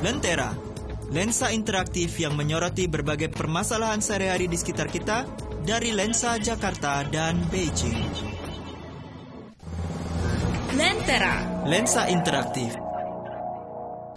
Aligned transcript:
Lentera, 0.00 0.56
lensa 1.12 1.52
interaktif 1.52 2.16
yang 2.16 2.32
menyoroti 2.32 2.88
berbagai 2.88 3.28
permasalahan 3.36 4.00
sehari-hari 4.00 4.48
di 4.48 4.56
sekitar 4.56 4.88
kita 4.88 5.28
dari 5.68 5.92
lensa 5.92 6.40
Jakarta 6.40 7.04
dan 7.04 7.36
Beijing. 7.52 8.08
Lentera. 10.72 11.44
Lensa 11.68 12.08
interaktif. 12.08 12.72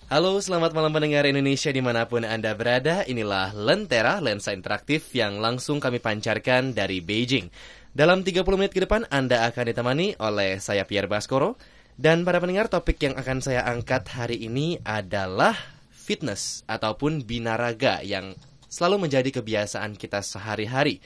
Halo, 0.08 0.40
selamat 0.40 0.72
malam 0.72 0.96
pendengar 0.96 1.28
Indonesia 1.28 1.68
di 1.68 1.84
mana 1.84 2.08
pun 2.08 2.24
Anda 2.24 2.56
berada. 2.56 3.04
Inilah 3.04 3.52
Lentera, 3.52 4.24
lensa 4.24 4.56
interaktif 4.56 5.12
yang 5.12 5.44
langsung 5.44 5.84
kami 5.84 6.00
pancarkan 6.00 6.72
dari 6.72 7.04
Beijing. 7.04 7.52
Dalam 7.92 8.24
30 8.24 8.40
menit 8.56 8.72
ke 8.72 8.88
depan, 8.88 9.04
Anda 9.12 9.52
akan 9.52 9.76
ditemani 9.76 10.16
oleh 10.24 10.64
saya 10.64 10.88
Pierre 10.88 11.12
Baskoro. 11.12 11.60
Dan 12.00 12.24
para 12.24 12.40
pendengar, 12.40 12.72
topik 12.72 13.04
yang 13.04 13.20
akan 13.20 13.44
saya 13.44 13.68
angkat 13.68 14.08
hari 14.16 14.48
ini 14.48 14.82
adalah 14.82 15.73
fitness 16.04 16.68
ataupun 16.68 17.24
binaraga 17.24 18.04
yang 18.04 18.36
selalu 18.68 19.08
menjadi 19.08 19.40
kebiasaan 19.40 19.96
kita 19.96 20.20
sehari-hari. 20.20 21.00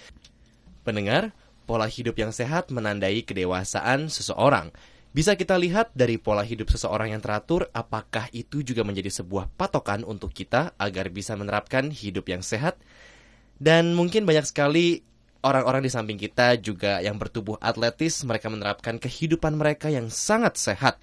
Pendengar, 0.81 1.38
pola 1.69 1.85
hidup 1.85 2.17
yang 2.17 2.33
sehat 2.33 2.73
menandai 2.73 3.21
kedewasaan 3.21 4.09
seseorang. 4.09 4.73
Bisa 5.13 5.38
kita 5.38 5.59
lihat 5.59 5.93
dari 5.93 6.17
pola 6.17 6.41
hidup 6.41 6.73
seseorang 6.73 7.13
yang 7.13 7.21
teratur, 7.21 7.69
apakah 7.75 8.31
itu 8.33 8.65
juga 8.65 8.81
menjadi 8.81 9.13
sebuah 9.21 9.53
patokan 9.53 10.02
untuk 10.07 10.33
kita 10.33 10.73
agar 10.79 11.13
bisa 11.13 11.38
menerapkan 11.38 11.93
hidup 11.93 12.25
yang 12.31 12.41
sehat? 12.41 12.79
Dan 13.57 13.97
mungkin 13.97 14.23
banyak 14.23 14.45
sekali 14.45 15.02
orang-orang 15.41 15.85
di 15.85 15.91
samping 15.91 16.19
kita 16.21 16.59
juga 16.61 17.02
yang 17.02 17.17
bertubuh 17.17 17.57
atletis, 17.57 18.21
mereka 18.23 18.52
menerapkan 18.52 19.02
kehidupan 19.02 19.57
mereka 19.57 19.89
yang 19.89 20.11
sangat 20.11 20.59
sehat. 20.59 21.02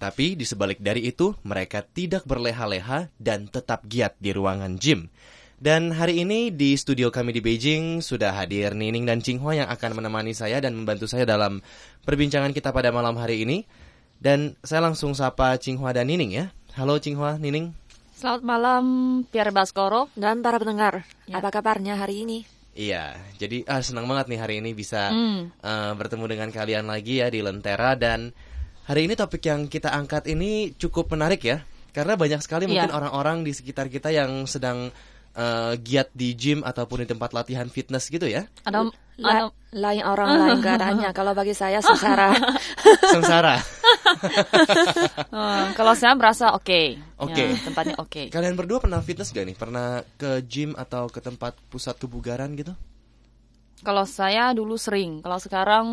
Tapi 0.00 0.32
di 0.32 0.48
sebalik 0.48 0.80
dari 0.80 1.12
itu, 1.12 1.36
mereka 1.44 1.84
tidak 1.84 2.24
berleha-leha 2.24 3.12
dan 3.20 3.52
tetap 3.52 3.84
giat 3.84 4.16
di 4.16 4.32
ruangan 4.32 4.80
gym. 4.80 5.12
Dan 5.60 5.92
hari 5.92 6.24
ini 6.24 6.48
di 6.48 6.72
studio 6.72 7.12
kami 7.12 7.36
di 7.36 7.44
Beijing 7.44 8.00
sudah 8.00 8.32
hadir 8.32 8.72
Nining 8.72 9.04
dan 9.04 9.20
Cinghua 9.20 9.52
yang 9.60 9.68
akan 9.68 10.00
menemani 10.00 10.32
saya 10.32 10.56
dan 10.56 10.72
membantu 10.72 11.04
saya 11.04 11.28
dalam 11.28 11.60
perbincangan 12.08 12.56
kita 12.56 12.72
pada 12.72 12.88
malam 12.88 13.12
hari 13.20 13.44
ini. 13.44 13.68
Dan 14.16 14.56
saya 14.64 14.80
langsung 14.80 15.12
sapa 15.12 15.60
Cinghua 15.60 15.92
dan 15.92 16.08
Nining 16.08 16.32
ya. 16.32 16.48
Halo 16.80 16.96
Cinghua, 16.96 17.36
Nining. 17.36 17.76
Selamat 18.16 18.40
malam 18.40 18.84
Pierre 19.28 19.52
Baskoro. 19.52 20.08
Dan 20.16 20.40
para 20.40 20.56
pendengar, 20.56 21.04
Ya. 21.28 21.44
apa 21.44 21.52
kabarnya 21.52 22.00
hari 22.00 22.24
ini? 22.24 22.38
Iya, 22.72 23.20
jadi 23.36 23.68
ah, 23.68 23.84
senang 23.84 24.08
banget 24.08 24.32
nih 24.32 24.40
hari 24.40 24.54
ini 24.64 24.72
bisa 24.72 25.12
Hmm. 25.12 25.52
eh, 25.60 25.92
bertemu 25.92 26.24
dengan 26.24 26.48
kalian 26.48 26.88
lagi 26.88 27.20
ya 27.20 27.28
di 27.28 27.44
Lentera 27.44 28.00
dan 28.00 28.32
hari 28.90 29.06
ini 29.06 29.14
topik 29.14 29.46
yang 29.46 29.70
kita 29.70 29.94
angkat 29.94 30.26
ini 30.26 30.74
cukup 30.74 31.14
menarik 31.14 31.46
ya. 31.46 31.62
Karena 31.90 32.14
banyak 32.14 32.42
sekali 32.42 32.66
mungkin 32.66 32.90
Iya. 32.90 32.96
orang-orang 32.96 33.42
di 33.42 33.54
sekitar 33.54 33.86
kita 33.86 34.10
yang 34.10 34.46
sedang 34.46 34.90
eh, 35.30 35.78
giat 35.78 36.10
di 36.10 36.34
gym 36.34 36.66
ataupun 36.66 37.02
di 37.02 37.08
tempat 37.08 37.30
latihan 37.30 37.70
fitness 37.70 38.10
gitu 38.10 38.26
ya. 38.26 38.50
Ada 38.66 38.90
La- 39.14 39.46
lain 39.70 40.02
orang 40.02 40.26
lain 40.26 40.58
keadaannya. 40.58 41.10
Kalau 41.18 41.38
bagi 41.38 41.54
saya 41.54 41.78
sengsara. 41.78 42.34
Sengsara. 43.14 43.54
eh, 45.30 45.64
kalau 45.78 45.94
saya 45.94 46.18
merasa 46.18 46.50
oke. 46.50 46.98
Oke. 47.22 47.44
Ya, 47.46 47.62
tempatnya 47.62 47.94
oke. 47.98 48.26
Kalian 48.26 48.58
berdua 48.58 48.82
pernah 48.82 48.98
fitness 48.98 49.30
gak 49.30 49.46
nih? 49.46 49.54
Pernah 49.54 50.02
ke 50.18 50.42
gym 50.42 50.74
atau 50.74 51.06
ke 51.06 51.22
tempat 51.22 51.54
pusat 51.70 51.94
kebugaran 51.94 52.50
gitu? 52.58 52.74
Kalau 53.80 54.04
saya 54.04 54.52
dulu 54.52 54.76
sering, 54.76 55.24
kalau 55.24 55.40
sekarang 55.40 55.86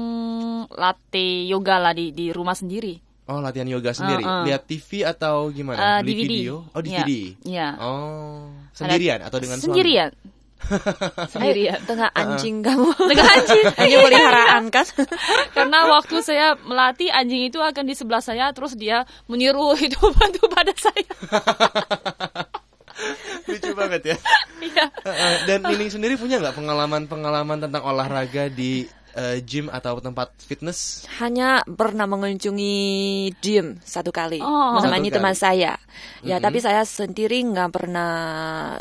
latih 0.69 1.47
yoga 1.47 1.79
lah 1.79 1.95
di 1.95 2.11
di 2.11 2.35
rumah 2.35 2.51
sendiri. 2.51 2.99
Oh, 3.27 3.43
latihan 3.43 3.67
yoga 3.67 3.91
sendiri. 3.91 4.23
Uh, 4.23 4.31
uh. 4.39 4.43
Lihat 4.47 4.63
TV 4.65 5.03
atau 5.03 5.51
gimana? 5.51 5.99
Eh, 5.99 5.99
Beli 6.03 6.11
DVD. 6.15 6.23
video? 6.31 6.55
Oh, 6.71 6.79
Iya, 6.79 7.03
DVD. 7.03 7.11
iya. 7.43 7.67
Oh, 7.75 8.47
sendirian 8.71 9.19
atau 9.19 9.37
dengan 9.39 9.59
suami? 9.59 9.67
Sendirian. 9.67 10.11
Sendirian. 11.35 11.77
Ayo, 11.77 11.85
dengan 11.85 12.09
anjing 12.15 12.55
kamu. 12.65 12.87
Dengan 12.97 13.27
anjing. 13.35 13.65
Anjing 13.77 13.99
peliharaan 14.01 14.63
kan? 14.71 14.85
Karena 15.55 15.79
waktu 15.91 16.15
saya 16.23 16.47
melatih 16.63 17.11
anjing 17.11 17.45
itu 17.45 17.59
akan 17.59 17.83
di 17.83 17.93
sebelah 17.93 18.23
saya 18.23 18.49
terus 18.55 18.73
dia 18.73 19.03
meniru 19.27 19.75
itu 19.77 19.99
bantu 19.99 20.47
pada 20.49 20.71
saya. 20.79 21.07
Lucu 23.47 23.71
banget 23.73 24.01
ya. 24.13 24.17
Iya. 24.57 24.89
Dan 25.45 25.69
Nining 25.69 25.93
sendiri 25.93 26.17
punya 26.17 26.41
nggak 26.41 26.57
pengalaman-pengalaman 26.57 27.61
tentang 27.61 27.85
olahraga 27.85 28.49
di 28.49 28.89
eh, 29.13 29.37
gym 29.41 29.69
atau 29.69 30.01
tempat 30.01 30.33
fitness? 30.39 31.05
Hanya 31.21 31.61
pernah 31.61 32.09
mengunjungi 32.09 32.75
gym 33.37 33.77
satu 33.79 34.09
kali 34.09 34.41
Oh. 34.41 34.73
menemani 34.73 35.09
kali. 35.09 35.15
teman 35.21 35.35
saya. 35.37 35.77
Ya, 36.21 36.41
tapi 36.41 36.57
saya 36.57 36.81
sendiri 36.83 37.37
nggak 37.45 37.69
pernah 37.69 38.11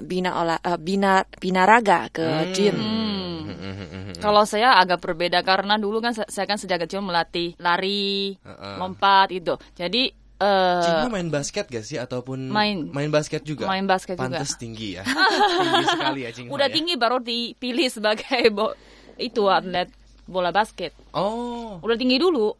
bina 0.00 0.41
olah 0.41 0.56
eh, 0.56 0.81
bina 0.81 1.21
binaraga 1.37 2.09
ke 2.09 2.25
gym. 2.56 2.77
Hmm. 2.77 4.16
Kalau 4.16 4.48
saya 4.48 4.81
agak 4.81 5.04
berbeda 5.04 5.44
karena 5.44 5.77
dulu 5.77 6.00
kan 6.00 6.16
saya, 6.16 6.48
kan 6.48 6.56
sejak 6.56 6.88
kecil 6.88 7.04
melatih 7.04 7.53
lari, 7.60 8.33
Heeh. 8.33 8.75
lompat 8.81 9.28
itu. 9.28 9.54
Jadi 9.77 10.09
eh 10.37 10.83
Cinta 10.83 11.09
main 11.09 11.27
basket 11.27 11.65
gak 11.67 11.81
sih 11.81 11.97
ataupun 11.97 12.47
main. 12.47 12.89
main 12.89 13.09
basket 13.09 13.41
juga? 13.41 13.65
Main 13.65 13.85
basket 13.85 14.15
juga. 14.15 14.37
Pantes 14.37 14.55
tinggi 14.55 14.95
ya. 14.95 15.03
tinggi 15.63 15.85
sekali 15.87 16.21
ya 16.23 16.31
Cinta. 16.31 16.51
udah 16.51 16.69
ya. 16.69 16.75
tinggi 16.75 16.95
baru 16.95 17.19
dipilih 17.19 17.89
sebagai 17.89 18.43
bo- 18.57 18.77
itu 19.17 19.47
atlet 19.47 19.89
bola 20.25 20.51
basket. 20.51 20.93
Oh. 21.11 21.81
Udah 21.81 21.95
tinggi 21.95 22.17
dulu. 22.17 22.53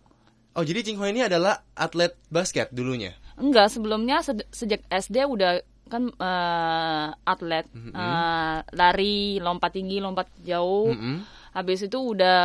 Oh, 0.53 0.65
jadi 0.65 0.81
Cinghua 0.81 1.09
ini 1.09 1.20
adalah 1.20 1.60
atlet 1.72 2.16
basket 2.26 2.72
dulunya. 2.72 3.12
Enggak, 3.36 3.69
sebelumnya 3.69 4.20
se- 4.20 4.48
sejak 4.48 4.81
SD 4.88 5.22
udah 5.22 5.60
kan 5.86 6.09
eh, 6.10 7.09
atlet 7.22 7.69
Eh, 7.69 8.59
lari, 8.72 9.36
lompat 9.36 9.70
tinggi, 9.70 10.00
lompat 10.00 10.32
jauh. 10.41 10.91
Mm-mm. 10.91 11.20
Habis 11.53 11.84
itu 11.84 11.98
udah 11.98 12.41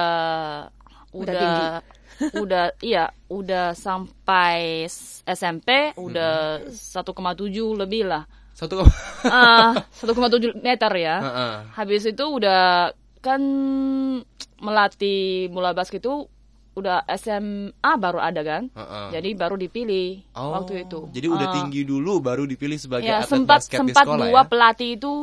Udah 1.12 1.34
udah 1.34 1.56
udah 2.34 2.76
iya, 2.80 3.10
udah 3.28 3.74
sampai 3.74 4.86
SMP 5.24 5.96
udah 5.96 6.62
1,7 6.68 7.02
lebih 7.76 8.06
lah. 8.06 8.24
Satu 8.52 8.86
Ah, 9.26 9.74
1,7 9.92 10.54
meter 10.56 10.92
ya. 10.94 11.16
Heeh. 11.18 11.54
Habis 11.74 12.06
itu 12.06 12.22
udah 12.24 12.94
kan 13.20 13.42
melatih 14.60 15.50
bola 15.50 15.72
basket 15.72 16.02
itu 16.02 16.26
udah 16.72 17.04
SMA 17.12 17.92
baru 17.98 18.20
ada 18.20 18.42
kan. 18.42 18.64
Heeh. 18.70 19.06
Jadi 19.12 19.30
baru 19.34 19.56
dipilih 19.56 20.24
Oh, 20.34 20.56
waktu 20.56 20.86
itu. 20.86 21.10
Jadi 21.12 21.28
udah 21.28 21.48
Ah. 21.50 21.54
tinggi 21.54 21.82
dulu 21.84 22.22
baru 22.22 22.46
dipilih 22.46 22.80
sebagai 22.80 23.06
Ya, 23.06 23.20
atlet 23.20 23.30
sempat 23.30 23.60
basket 23.60 23.78
di 23.78 23.92
sempat 23.92 24.06
sekolah 24.06 24.26
dua 24.26 24.42
ya. 24.42 24.48
pelatih 24.48 24.90
itu 24.96 25.14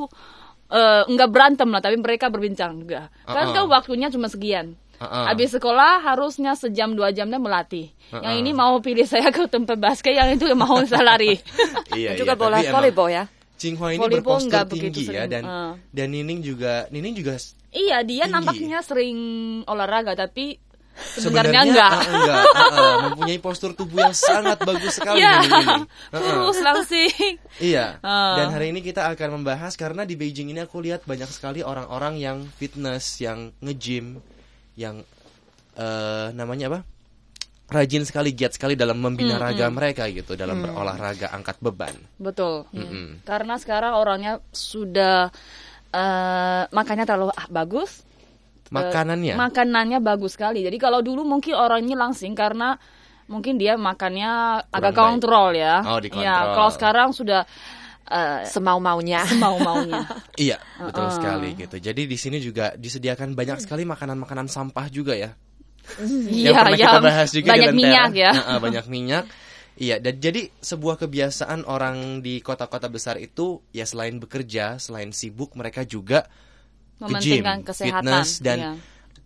eh, 0.69 1.03
nggak 1.07 1.31
berantem 1.33 1.69
lah, 1.73 1.81
tapi 1.81 1.97
mereka 1.97 2.29
berbincang 2.29 2.77
juga. 2.77 3.09
Kan 3.25 3.49
Uh-uh. 3.49 3.55
kan 3.57 3.65
waktunya 3.73 4.13
cuma 4.13 4.29
sekian. 4.29 4.77
Uh-uh. 4.99 5.25
Habis 5.31 5.55
sekolah 5.55 6.03
harusnya 6.03 6.59
sejam 6.59 6.91
dua 6.93 7.15
jam 7.15 7.31
dia 7.31 7.39
melatih. 7.39 7.95
Yang 8.11 8.35
Uh-uh. 8.35 8.41
ini 8.43 8.51
mau 8.51 8.75
pilih 8.83 9.07
saya 9.07 9.31
ke 9.31 9.47
tempat 9.47 9.79
basket, 9.79 10.11
yang 10.11 10.35
itu 10.35 10.51
mau 10.59 10.83
saya 10.83 11.07
lari. 11.15 11.39
Iya, 11.99 12.21
Juga 12.21 12.35
iya, 12.37 12.41
bola 12.41 12.59
volleyball 12.61 13.09
ya. 13.09 13.25
Cinghua 13.59 13.91
ini 13.91 13.99
Volleyball 13.99 14.39
berpostur 14.39 14.71
tinggi 14.71 15.05
ya 15.11 15.27
dan 15.27 15.43
Uh. 15.43 15.73
dan 15.91 16.15
Nining 16.15 16.47
juga 16.47 16.87
Nining 16.95 17.11
juga 17.19 17.35
iya, 17.75 18.07
dia 18.07 18.31
Tinggi. 18.31 18.31
nampaknya 18.31 18.79
sering 18.87 19.19
olahraga, 19.67 20.15
tapi 20.15 20.63
sebenarnya 20.95 21.21
sebenarnya 21.27 21.61
enggak. 21.67 21.91
ah, 21.91 22.03
enggak, 22.07 22.43
ah, 22.55 22.63
ah, 22.71 22.95
mempunyai 23.11 23.39
postur 23.43 23.75
tubuh 23.75 23.99
yang 23.99 24.15
sangat 24.15 24.63
bagus 24.63 24.95
sekali 24.99 25.19
Iya, 25.19 25.33
Nining 25.43 25.51
ini. 25.59 25.75
Ah. 25.75 25.81
terus 26.23 26.59
langsing. 26.63 27.33
Iya. 27.59 27.87
Ah. 27.99 28.37
Dan 28.39 28.49
hari 28.55 28.67
ini 28.71 28.81
kita 28.81 29.11
akan 29.11 29.43
membahas 29.43 29.75
karena 29.75 30.07
di 30.07 30.15
Beijing 30.15 30.55
ini 30.55 30.63
aku 30.63 30.79
lihat 30.79 31.03
banyak 31.03 31.27
sekali 31.27 31.61
orang-orang 31.67 32.15
yang 32.23 32.39
fitness, 32.59 33.19
yang 33.19 33.51
nge-gym, 33.59 34.23
yang 34.79 35.03
eh 35.75 36.27
namanya 36.39 36.71
apa? 36.71 36.81
Rajin 37.69 38.09
sekali, 38.09 38.33
giat 38.33 38.57
sekali 38.57 38.81
dalam 38.81 38.97
membina 38.97 39.37
raga 39.37 39.69
mereka 39.69 40.09
gitu, 40.09 40.33
dalam 40.39 40.65
berolahraga 40.65 41.29
angkat 41.37 41.61
beban. 41.61 41.93
Betul. 42.17 42.65
Mm-mm. 42.73 43.21
Karena 43.29 43.61
sekarang 43.61 43.93
orangnya 43.93 44.41
sudah 44.49 45.29
eh 45.93 46.63
makannya 46.71 47.05
terlalu 47.05 47.35
ah, 47.35 47.49
bagus. 47.51 48.07
Makanannya. 48.69 49.33
makanannya 49.33 49.99
bagus 50.01 50.37
sekali. 50.37 50.61
Jadi 50.61 50.77
kalau 50.77 51.01
dulu 51.01 51.25
mungkin 51.25 51.57
orangnya 51.57 51.97
langsing 51.97 52.37
karena 52.37 52.77
mungkin 53.29 53.57
dia 53.61 53.77
makannya 53.77 54.65
agak 54.69 54.93
baik. 54.93 55.01
kontrol 55.01 55.57
ya. 55.57 55.85
Oh, 55.85 56.01
dikontrol. 56.01 56.25
Ya, 56.25 56.53
kalau 56.53 56.71
sekarang 56.73 57.09
sudah 57.13 57.49
eh 58.09 58.43
Semau-maunya. 58.49 59.23
mau-maunya. 59.43 60.03
Iya, 60.35 60.57
betul 60.89 61.09
sekali 61.13 61.55
gitu. 61.55 61.77
Jadi 61.79 62.03
di 62.09 62.17
sini 62.17 62.41
juga 62.41 62.75
disediakan 62.75 63.37
banyak 63.37 63.63
sekali 63.63 63.85
makanan-makanan 63.85 64.49
sampah 64.49 64.89
juga 64.89 65.15
ya. 65.15 65.33
Iya, 66.29 66.53
pernah 66.53 66.77
kita 66.77 66.93
yang 67.01 67.05
bahas 67.05 67.29
juga 67.33 67.49
banyak 67.57 67.73
minyak 67.73 68.13
ya. 68.13 68.31
Heeh, 68.37 68.59
banyak 68.61 68.85
minyak. 68.93 69.25
Iya, 69.79 70.03
dan 70.03 70.19
jadi 70.19 70.51
sebuah 70.59 70.99
kebiasaan 70.99 71.63
orang 71.65 72.19
di 72.19 72.43
kota-kota 72.43 72.91
besar 72.91 73.15
itu 73.23 73.63
ya 73.71 73.87
selain 73.87 74.19
bekerja, 74.19 74.83
selain 74.83 75.15
sibuk, 75.15 75.55
mereka 75.55 75.87
juga 75.87 76.27
ke 76.99 77.15
gym, 77.23 77.47
kesehatan. 77.63 78.03
fitness 78.03 78.43
dan 78.43 78.59
Iya. 78.59 78.73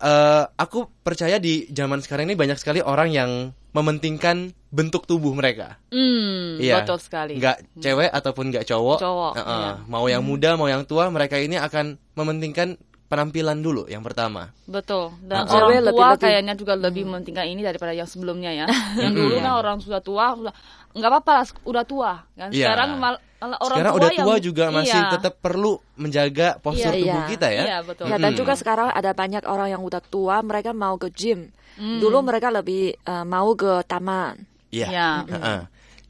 Eh, 0.02 0.44
aku 0.52 0.90
percaya 1.00 1.38
di 1.38 1.70
zaman 1.70 2.02
sekarang 2.02 2.26
ini 2.26 2.34
banyak 2.34 2.58
sekali 2.58 2.82
orang 2.82 3.08
yang 3.08 3.30
mementingkan 3.72 4.52
bentuk 4.68 5.08
tubuh 5.08 5.32
mereka. 5.32 5.80
Hmm, 5.88 6.60
Iya. 6.60 6.84
betul 6.84 7.00
sekali. 7.00 7.40
Nggak 7.40 7.56
cewek 7.80 8.10
ataupun 8.10 8.52
nggak 8.52 8.68
cowok. 8.68 8.98
Cowok, 9.00 9.32
Heeh. 9.38 9.58
iya. 9.64 9.70
Mau 9.88 10.04
yang 10.08 10.20
muda, 10.20 10.56
mau 10.56 10.68
yang 10.68 10.84
tua, 10.84 11.08
mereka 11.08 11.40
ini 11.40 11.56
akan 11.56 11.96
mementingkan 12.12 12.76
penampilan 13.12 13.60
dulu 13.60 13.84
yang 13.84 14.00
pertama. 14.00 14.48
Betul. 14.64 15.12
Dan 15.20 15.44
Uh-uh. 15.44 15.52
orang 15.52 15.68
Cewek 15.68 15.80
tua 15.84 15.92
lebih- 16.08 16.20
kayaknya 16.24 16.54
juga 16.56 16.72
lebih 16.74 17.02
mementingkan 17.04 17.44
ini 17.44 17.60
daripada 17.60 17.92
yang 17.92 18.08
sebelumnya 18.08 18.48
ya. 18.50 18.64
yang 18.98 19.12
dulu 19.12 19.36
kan 19.36 19.52
orang 19.54 19.76
sudah 19.78 20.00
tua, 20.00 20.32
sudah 20.32 20.54
nggak 20.92 21.10
apa-apa 21.10 21.30
lah, 21.34 21.44
udah 21.62 21.84
tua. 21.84 22.12
Kan 22.32 22.48
Iya. 22.48 22.66
sekarang 22.66 22.90
mal- 22.96 23.20
orang 23.42 23.58
Sekarang 23.60 23.92
tua 23.92 23.98
udah 23.98 24.10
yang, 24.10 24.24
tua 24.24 24.36
juga 24.38 24.64
masih 24.70 24.96
iya. 24.98 25.12
tetap 25.12 25.34
perlu 25.36 25.72
menjaga 25.94 26.48
postur 26.58 26.88
Iya. 26.88 27.00
tubuh 27.02 27.20
Iya. 27.20 27.28
kita 27.28 27.48
ya. 27.48 27.62
Iya, 27.62 27.78
betul. 27.82 28.04
Ya, 28.06 28.16
dan 28.16 28.32
juga 28.32 28.52
sekarang 28.54 28.88
ada 28.88 29.10
banyak 29.12 29.42
orang 29.44 29.68
yang 29.68 29.82
udah 29.82 30.00
tua, 30.00 30.40
mereka 30.40 30.72
mau 30.72 30.96
ke 30.96 31.12
gym. 31.12 31.52
Dulu 31.74 32.20
mereka 32.20 32.48
lebih 32.48 32.94
eh, 32.94 33.24
mau 33.24 33.52
ke 33.52 33.84
taman. 33.84 34.40
Iya. 34.70 34.88
Iya. 34.88 35.08
Heeh. 35.28 35.60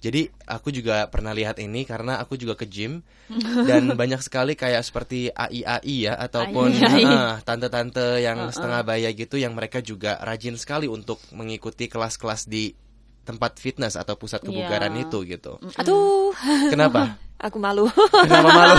Jadi 0.02 0.26
aku 0.44 0.75
juga 0.75 1.06
pernah 1.06 1.31
lihat 1.31 1.62
ini 1.62 1.87
karena 1.87 2.19
aku 2.19 2.34
juga 2.34 2.58
ke 2.58 2.66
gym 2.66 3.06
dan 3.70 3.94
banyak 3.94 4.19
sekali 4.19 4.58
kayak 4.58 4.82
seperti 4.82 5.31
AI 5.31 5.62
AI 5.62 6.10
ya 6.10 6.19
ataupun 6.19 6.75
tante-tante 7.40 8.19
yang 8.19 8.50
setengah 8.50 8.82
baya 8.82 9.08
gitu 9.10 9.38
yang 9.38 9.54
mereka 9.54 9.78
juga 9.78 10.19
rajin 10.19 10.58
sekali 10.58 10.90
untuk 10.90 11.22
mengikuti 11.31 11.87
kelas-kelas 11.87 12.44
di 12.44 12.75
tempat 13.22 13.54
fitness 13.56 13.94
atau 13.94 14.19
pusat 14.19 14.43
kebugaran 14.43 14.90
Iya. 14.93 15.06
itu 15.06 15.19
gitu. 15.22 15.52
Aduh, 15.78 16.34
Kenapa? 16.75 17.14
aku 17.38 17.62
malu. 17.62 17.87
Kenapa 18.26 18.50
malu? 18.50 18.75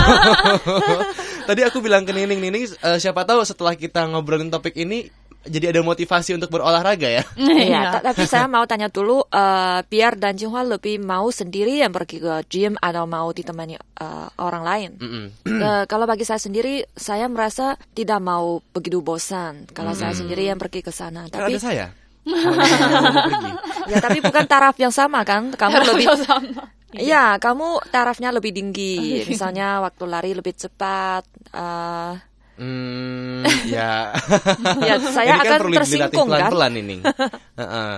Tadi 1.48 1.60
aku 1.60 1.80
bilang 1.80 2.04
ke 2.04 2.12
Nining, 2.12 2.40
Nining 2.40 2.64
eh, 2.68 2.96
siapa 2.96 3.24
tahu 3.24 3.40
setelah 3.44 3.72
kita 3.72 4.04
ngobrolin 4.04 4.48
topik 4.48 4.76
ini 4.76 5.08
jadi 5.44 5.70
ada 5.70 5.80
motivasi 5.80 6.34
untuk 6.34 6.48
berolahraga 6.48 7.08
ya. 7.10 7.22
Iya, 7.64 7.80
ta- 7.94 8.04
tapi 8.06 8.24
saya 8.24 8.44
mau 8.44 8.64
tanya 8.64 8.88
dulu, 8.88 9.24
eh, 9.24 9.80
Pierre 9.84 10.16
dan 10.16 10.34
Jinghua 10.34 10.62
lebih 10.62 10.98
mau 10.98 11.28
sendiri 11.28 11.78
yang 11.78 11.90
pergi 11.90 12.18
ke 12.18 12.34
gym 12.46 12.74
atau 12.76 13.04
mau 13.04 13.28
ditemani 13.28 13.74
eh, 13.76 14.28
orang 14.36 14.62
lain? 14.62 14.90
Mm-mm. 14.96 15.24
Eh, 15.44 15.84
kalau 15.84 16.04
bagi 16.04 16.22
saya 16.22 16.38
sendiri, 16.38 16.82
saya 16.90 17.24
merasa 17.26 17.76
tidak 17.90 18.18
mau 18.18 18.60
begitu 18.70 18.98
bosan 18.98 19.68
kalau 19.70 19.92
saya 19.92 20.12
sendiri 20.12 20.44
yang 20.44 20.56
pergi 20.56 20.80
ke 20.80 20.90
sana. 20.90 21.24
Tapi 21.26 21.52
ada 21.52 21.60
saya. 21.60 21.86
Ya, 23.84 24.00
tapi 24.00 24.18
bukan 24.18 24.44
taraf 24.44 24.76
yang 24.76 24.88
sama 24.88 25.22
kan? 25.22 25.52
Kamu 25.52 25.76
lebih 25.84 26.08
sama. 26.18 26.72
Iya, 26.90 27.36
kamu 27.36 27.84
tarafnya 27.90 28.30
lebih 28.30 28.48
tinggi. 28.48 29.26
Misalnya 29.26 29.82
waktu 29.82 30.04
lari 30.06 30.32
lebih 30.32 30.54
cepat. 30.54 31.26
eh, 31.52 32.12
Hmm, 32.54 33.42
ya. 33.64 34.14
Ya, 34.86 34.94
saya 35.00 35.26
Ini 35.26 35.38
kan 35.38 35.46
akan 35.46 35.60
perlu 35.60 35.74
tersinggung, 35.76 36.28
kan? 36.28 36.50
pelan-pelan 36.50 36.72
ini. 36.76 36.96
Heeh. 37.60 37.92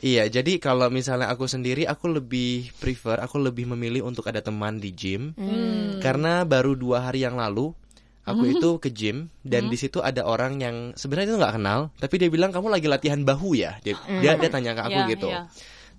Iya, 0.00 0.24
jadi 0.32 0.56
kalau 0.56 0.88
misalnya 0.88 1.28
aku 1.28 1.44
sendiri, 1.44 1.84
aku 1.84 2.08
lebih 2.08 2.72
prefer, 2.74 3.20
aku 3.20 3.36
lebih 3.36 3.68
memilih 3.68 4.02
untuk 4.02 4.24
ada 4.24 4.40
teman 4.40 4.76
di 4.76 4.90
gym, 4.90 5.36
Hmm. 5.36 6.00
karena 6.00 6.42
baru 6.42 6.72
dua 6.72 7.04
hari 7.04 7.20
yang 7.20 7.36
lalu 7.36 7.76
aku 8.22 8.46
itu 8.48 8.78
ke 8.78 8.88
gym 8.88 9.26
dan 9.42 9.66
di 9.66 9.76
situ 9.76 9.98
ada 9.98 10.22
orang 10.22 10.56
yang 10.56 10.76
sebenarnya 10.94 11.28
itu 11.28 11.38
nggak 11.38 11.54
kenal, 11.54 11.80
tapi 11.96 12.14
dia 12.16 12.28
bilang 12.28 12.48
kamu 12.48 12.70
lagi 12.70 12.86
latihan 12.86 13.20
bahu 13.20 13.52
ya, 13.52 13.76
dia 13.80 13.92
dia, 14.18 14.38
dia 14.38 14.48
tanya 14.48 14.72
ke 14.72 14.82
aku 14.82 14.98
Iya, 14.98 15.10
gitu. 15.10 15.28
iya. 15.28 15.40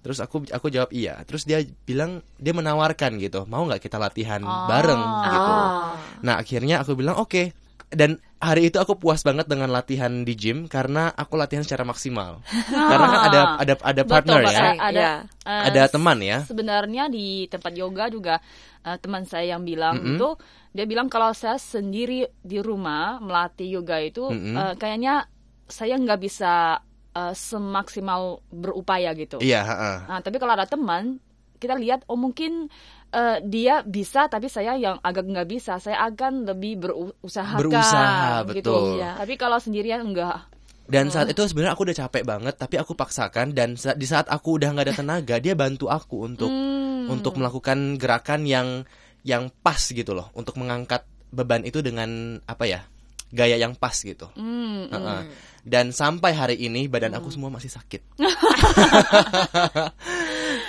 Terus 0.01 0.17
aku 0.17 0.49
aku 0.49 0.67
jawab 0.67 0.89
iya. 0.89 1.21
Terus 1.21 1.45
dia 1.45 1.61
bilang 1.85 2.25
dia 2.35 2.51
menawarkan 2.51 3.21
gitu, 3.21 3.45
mau 3.45 3.61
nggak 3.63 3.83
kita 3.83 4.01
latihan 4.01 4.41
Ah. 4.41 4.65
bareng 4.65 5.03
gitu. 5.27 5.51
Ah. 5.53 5.93
Nah 6.21 6.41
akhirnya 6.41 6.81
aku 6.81 6.97
bilang 6.97 7.21
oke. 7.21 7.53
Dan 7.91 8.23
hari 8.39 8.71
itu 8.71 8.79
aku 8.79 8.95
puas 8.95 9.19
banget 9.21 9.51
dengan 9.51 9.67
latihan 9.67 10.23
di 10.23 10.33
gym 10.33 10.71
karena 10.71 11.11
aku 11.11 11.35
latihan 11.35 11.61
secara 11.61 11.83
maksimal. 11.83 12.39
Karena 12.91 13.05
kan 13.11 13.21
ada 13.27 13.41
ada 13.59 13.73
ada 13.83 14.01
partner 14.07 14.39
Betul, 14.41 14.55
ya. 14.55 14.63
Ada 14.79 15.07
eh, 15.43 15.63
ada 15.67 15.81
teman 15.91 16.17
ya. 16.23 16.39
Sebenarnya 16.47 17.11
di 17.11 17.51
tempat 17.51 17.75
yoga 17.75 18.07
juga 18.07 18.39
eh, 18.87 18.97
teman 18.97 19.27
saya 19.27 19.59
yang 19.59 19.67
bilang 19.67 19.99
itu 20.15 20.39
dia 20.71 20.87
bilang 20.87 21.11
kalau 21.11 21.35
saya 21.35 21.59
sendiri 21.59 22.31
di 22.39 22.57
rumah 22.63 23.19
melatih 23.19 23.67
yoga 23.67 23.99
itu 23.99 24.31
Mm-mm. 24.31 24.55
eh, 24.55 24.73
kayaknya 24.79 25.27
saya 25.67 25.99
nggak 25.99 26.19
bisa 26.23 26.79
eh, 27.11 27.33
semaksimal 27.35 28.39
berupaya 28.49 29.11
gitu. 29.19 29.43
Iya. 29.43 29.61
heeh. 29.67 29.97
Nah, 30.07 30.19
tapi 30.23 30.39
kalau 30.39 30.55
ada 30.55 30.65
teman 30.65 31.19
kita 31.61 31.77
lihat 31.77 32.01
oh 32.09 32.17
mungkin 32.17 32.73
eh, 33.11 33.37
dia 33.41 33.81
bisa 33.81 34.25
tapi 34.25 34.47
saya 34.47 34.73
yang 34.73 34.97
agak 34.99 35.23
nggak 35.23 35.45
bisa 35.45 35.77
saya 35.77 35.99
akan 36.05 36.43
lebih 36.45 36.79
berusaha 36.79 37.55
Berusaha, 37.55 38.47
gitu. 38.49 38.71
betul. 38.71 38.87
Ya. 38.97 39.15
Tapi 39.15 39.33
kalau 39.35 39.57
sendirian 39.57 40.01
enggak. 40.01 40.47
Dan 40.83 41.07
saat 41.07 41.27
itu 41.27 41.39
sebenarnya 41.41 41.71
aku 41.71 41.87
udah 41.87 41.97
capek 41.97 42.23
banget, 42.23 42.55
tapi 42.57 42.75
aku 42.75 42.91
paksakan 42.93 43.51
dan 43.51 43.75
sa- 43.75 43.95
di 43.95 44.03
saat 44.03 44.27
aku 44.27 44.59
udah 44.59 44.71
nggak 44.71 44.87
ada 44.87 44.95
tenaga, 44.97 45.35
dia 45.37 45.55
bantu 45.55 45.87
aku 45.87 46.25
untuk 46.25 46.51
Hmm. 46.51 47.07
untuk 47.07 47.35
melakukan 47.35 47.95
gerakan 47.95 48.43
yang 48.43 48.83
yang 49.21 49.47
pas 49.61 49.79
gitu 49.79 50.11
loh, 50.11 50.27
untuk 50.33 50.57
mengangkat 50.57 51.05
beban 51.29 51.63
itu 51.63 51.79
dengan 51.79 52.09
apa 52.43 52.65
ya 52.65 52.81
gaya 53.29 53.55
yang 53.55 53.71
pas 53.73 53.95
gitu. 53.95 54.27
Hmm, 54.35 54.91
Heeh. 54.91 55.21
Dan 55.63 55.93
sampai 55.93 56.33
hari 56.33 56.59
ini 56.59 56.89
badan 56.89 57.13
aku 57.13 57.29
semua 57.29 57.47
masih 57.47 57.71
sakit. 57.71 58.01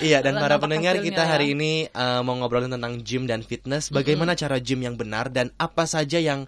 iya 0.02 0.18
dan 0.20 0.36
para 0.36 0.58
pendengar 0.58 0.98
kita 0.98 1.22
ya. 1.24 1.30
hari 1.38 1.54
ini 1.54 1.86
uh, 1.94 2.20
mau 2.26 2.34
ngobrolin 2.36 2.68
tentang 2.68 2.98
gym 3.00 3.24
dan 3.24 3.40
fitness. 3.40 3.88
Bagaimana 3.88 4.34
cara 4.34 4.58
gym 4.58 4.82
yang 4.82 4.98
benar 4.98 5.30
dan 5.30 5.54
apa 5.56 5.86
saja 5.86 6.18
yang 6.18 6.44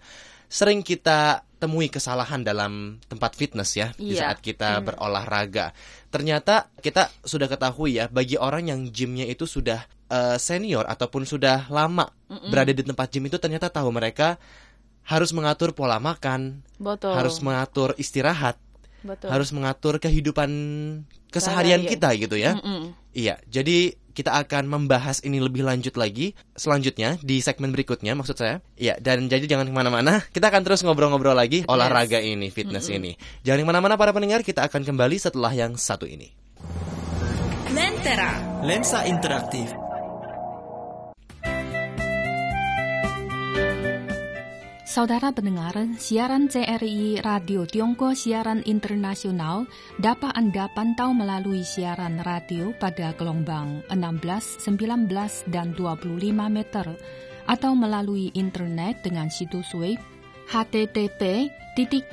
sering 0.50 0.82
kita 0.84 1.42
temui 1.56 1.88
kesalahan 1.88 2.44
dalam 2.44 3.00
tempat 3.08 3.32
fitness 3.32 3.72
ya 3.74 3.90
di 3.96 4.12
Iya. 4.12 4.28
saat 4.28 4.38
kita 4.44 4.84
berolahraga. 4.84 5.72
Ternyata 6.12 6.68
kita 6.78 7.08
sudah 7.24 7.48
ketahui 7.48 7.96
ya 7.96 8.06
bagi 8.12 8.36
orang 8.36 8.68
yang 8.68 8.80
gymnya 8.92 9.24
itu 9.24 9.48
sudah 9.48 9.82
uh, 10.12 10.36
senior 10.36 10.84
ataupun 10.84 11.24
sudah 11.24 11.66
lama 11.72 12.06
berada 12.52 12.70
di 12.70 12.84
tempat 12.84 13.08
gym 13.08 13.26
itu 13.26 13.40
ternyata 13.40 13.72
tahu 13.72 13.88
mereka 13.90 14.36
harus 15.04 15.32
mengatur 15.36 15.72
pola 15.76 16.00
makan, 16.00 16.64
Betul. 16.80 17.12
harus 17.12 17.36
mengatur 17.44 17.92
istirahat, 18.00 18.56
Betul. 19.04 19.28
harus 19.28 19.52
mengatur 19.52 20.00
kehidupan 20.00 20.48
keseharian 21.34 21.82
kita 21.82 22.14
gitu 22.14 22.38
ya. 22.38 22.54
Mm-mm. 22.54 22.94
Iya, 23.10 23.42
jadi 23.50 23.98
kita 24.14 24.30
akan 24.46 24.70
membahas 24.70 25.18
ini 25.26 25.42
lebih 25.42 25.66
lanjut 25.66 25.98
lagi 25.98 26.38
selanjutnya 26.54 27.18
di 27.18 27.42
segmen 27.42 27.74
berikutnya 27.74 28.14
maksud 28.14 28.38
saya. 28.38 28.62
Iya, 28.78 28.94
dan 29.02 29.26
jadi 29.26 29.42
jangan 29.50 29.66
ke 29.66 29.74
mana-mana, 29.74 30.22
kita 30.30 30.54
akan 30.54 30.62
terus 30.62 30.86
ngobrol-ngobrol 30.86 31.34
lagi 31.34 31.66
olahraga 31.66 32.22
ini, 32.22 32.54
fitness 32.54 32.86
ini. 32.86 33.18
Jangan 33.42 33.66
ke 33.66 33.66
mana-mana 33.66 33.98
para 33.98 34.14
pendengar, 34.14 34.46
kita 34.46 34.62
akan 34.70 34.86
kembali 34.86 35.18
setelah 35.18 35.50
yang 35.50 35.74
satu 35.74 36.06
ini. 36.06 36.30
Lentera. 37.74 38.38
Lensa 38.62 39.02
interaktif. 39.10 39.83
Saudara 44.94 45.34
pendengar, 45.34 45.74
siaran 45.98 46.46
CRI 46.46 47.18
Radio 47.18 47.66
Tiongkok 47.66 48.14
siaran 48.14 48.62
internasional 48.62 49.66
dapat 49.98 50.30
Anda 50.38 50.70
pantau 50.70 51.10
melalui 51.10 51.66
siaran 51.66 52.22
radio 52.22 52.70
pada 52.78 53.10
gelombang 53.18 53.82
16, 53.90 54.62
19, 54.62 55.50
dan 55.50 55.74
25 55.74 56.30
meter 56.46 56.86
atau 57.50 57.74
melalui 57.74 58.30
internet 58.38 59.02
dengan 59.02 59.34
situs 59.34 59.74
web 59.74 59.98
http 60.46 61.50
titik 61.74 62.06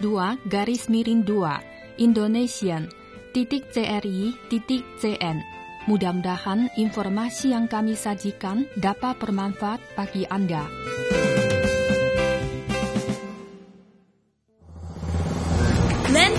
titik 3.29 3.69
CRI 3.69 4.33
titik 4.49 4.81
CN. 4.97 5.37
Mudah-mudahan 5.85 6.73
informasi 6.81 7.53
yang 7.53 7.69
kami 7.69 7.93
sajikan 7.93 8.65
dapat 8.73 9.21
bermanfaat 9.21 9.85
bagi 9.93 10.25
Anda. 10.33 10.65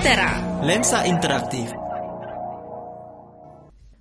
Lentera. 0.03 0.35
Lensa 0.67 1.07
interaktif. 1.07 1.71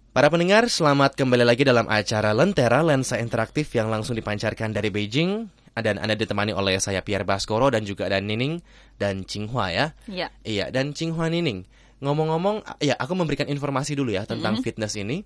Para 0.10 0.34
pendengar, 0.34 0.66
selamat 0.66 1.14
kembali 1.14 1.46
lagi 1.46 1.62
dalam 1.62 1.86
acara 1.86 2.34
Lentera 2.34 2.82
Lensa 2.82 3.22
Interaktif 3.22 3.70
yang 3.78 3.94
langsung 3.94 4.18
dipancarkan 4.18 4.74
dari 4.74 4.90
Beijing 4.90 5.46
dan 5.78 6.02
Anda 6.02 6.18
ditemani 6.18 6.58
oleh 6.58 6.82
saya 6.82 7.06
Pierre 7.06 7.22
Baskoro 7.22 7.70
dan 7.70 7.86
juga 7.86 8.10
ada 8.10 8.18
Nining 8.18 8.66
dan 8.98 9.30
Cinghua 9.30 9.70
ya. 9.70 9.94
Iya. 10.10 10.34
Iya, 10.42 10.74
dan 10.74 10.98
Cinghua 10.98 11.30
Nining. 11.30 11.70
Ngomong-ngomong, 12.02 12.82
ya 12.82 12.98
aku 12.98 13.14
memberikan 13.14 13.46
informasi 13.46 13.94
dulu 13.94 14.10
ya 14.10 14.26
tentang 14.26 14.58
fitness 14.66 14.98
ini. 14.98 15.22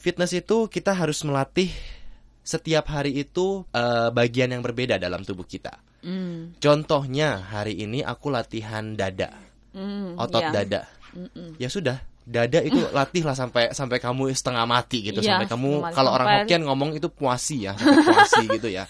Fitness 0.00 0.32
itu 0.32 0.72
kita 0.72 0.96
harus 0.96 1.20
melatih 1.28 1.68
setiap 2.40 2.88
hari 2.88 3.20
itu 3.20 3.68
eh, 3.68 4.08
bagian 4.16 4.48
yang 4.48 4.64
berbeda 4.64 4.96
dalam 4.96 5.28
tubuh 5.28 5.44
kita. 5.44 5.76
Mm. 6.06 6.56
Contohnya 6.62 7.42
hari 7.42 7.82
ini 7.82 8.00
aku 8.00 8.30
latihan 8.30 8.94
dada, 8.94 9.34
Mm, 9.76 10.16
otot 10.16 10.40
iya. 10.40 10.50
dada. 10.50 10.82
Ya 11.60 11.68
sudah, 11.68 12.00
dada 12.24 12.60
itu 12.64 12.80
latihlah 12.96 13.36
sampai 13.36 13.70
sampai 13.70 14.00
kamu 14.00 14.32
setengah 14.32 14.64
mati 14.64 15.04
gitu, 15.04 15.20
Iya, 15.20 15.36
sampai 15.36 15.46
kamu 15.52 15.70
kalau 15.92 16.10
orang 16.16 16.28
Hokkien 16.42 16.64
ngomong 16.64 16.96
itu 16.96 17.12
puasi 17.12 17.68
ya, 17.68 17.76
sampai 17.76 18.00
puasi 18.02 18.42
gitu 18.56 18.68
ya. 18.72 18.84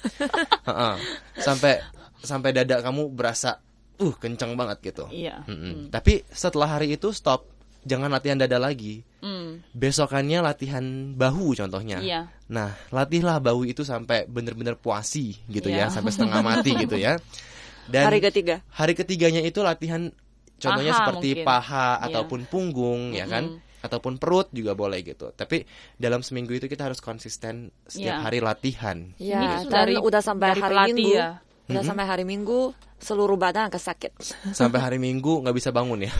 Sampai 1.36 1.82
sampai 2.22 2.50
dada 2.54 2.80
kamu 2.82 3.12
berasa 3.12 3.58
uh 3.96 4.14
kencang 4.16 4.54
banget 4.54 4.92
gitu. 4.92 5.04
Iya. 5.10 5.44
Mm-mm. 5.46 5.88
Tapi 5.90 6.24
setelah 6.28 6.78
hari 6.78 6.96
itu 6.96 7.10
stop, 7.10 7.46
jangan 7.82 8.10
latihan 8.12 8.36
dada 8.36 8.58
lagi. 8.60 9.00
Hmm. 9.22 9.58
Besokannya 9.72 10.38
latihan 10.44 10.84
bahu 11.14 11.56
contohnya. 11.56 11.98
Iya. 11.98 12.20
Nah, 12.46 12.74
latihlah 12.94 13.42
bahu 13.42 13.66
itu 13.66 13.82
sampai 13.82 14.26
bener-bener 14.28 14.78
puasi 14.78 15.34
gitu 15.50 15.66
ya, 15.66 15.88
Iya. 15.88 15.94
sampai 15.94 16.10
setengah 16.14 16.40
mati 16.44 16.70
gitu 16.76 16.94
ya. 16.94 17.18
Dan 17.92 18.10
Hari 18.10 18.18
ketiga. 18.18 18.66
hari 18.74 18.98
ketiganya 18.98 19.38
itu 19.46 19.62
latihan 19.62 20.10
contohnya 20.56 20.90
Paha 20.90 21.00
seperti 21.02 21.28
mungkin. 21.32 21.44
paha 21.44 21.88
Iya. 21.88 22.04
ataupun 22.06 22.40
punggung 22.44 23.02
ya 23.12 23.24
kan 23.24 23.44
ataupun 23.78 24.16
perut 24.16 24.48
juga 24.50 24.72
boleh 24.72 24.98
gitu 25.00 25.30
tapi 25.30 25.62
dalam 25.94 26.18
seminggu 26.18 26.50
itu 26.52 26.66
kita 26.66 26.84
harus 26.84 26.98
konsisten 26.98 27.68
setiap 27.84 28.16
Iya. 28.16 28.22
hari 28.22 28.38
latihan 28.40 28.98
Ya, 29.16 29.38
Ini 29.38 29.46
dan 29.64 29.86
dari- 29.86 29.96
udah 29.96 30.20
sampai 30.20 30.48
dari 30.50 30.60
hari 30.60 30.76
Minggu. 30.92 31.12
ya. 31.12 31.30
Udah 31.66 31.82
sampai 31.82 32.06
hari 32.06 32.22
Minggu, 32.22 32.70
seluruh 32.96 33.34
badan 33.34 33.66
agak 33.66 33.82
sakit. 33.82 34.14
sampai 34.54 34.78
hari 34.78 34.96
minggu 34.96 35.42
nggak 35.42 35.50
bisa 35.52 35.68
bangun 35.68 35.98
ya 36.00 36.12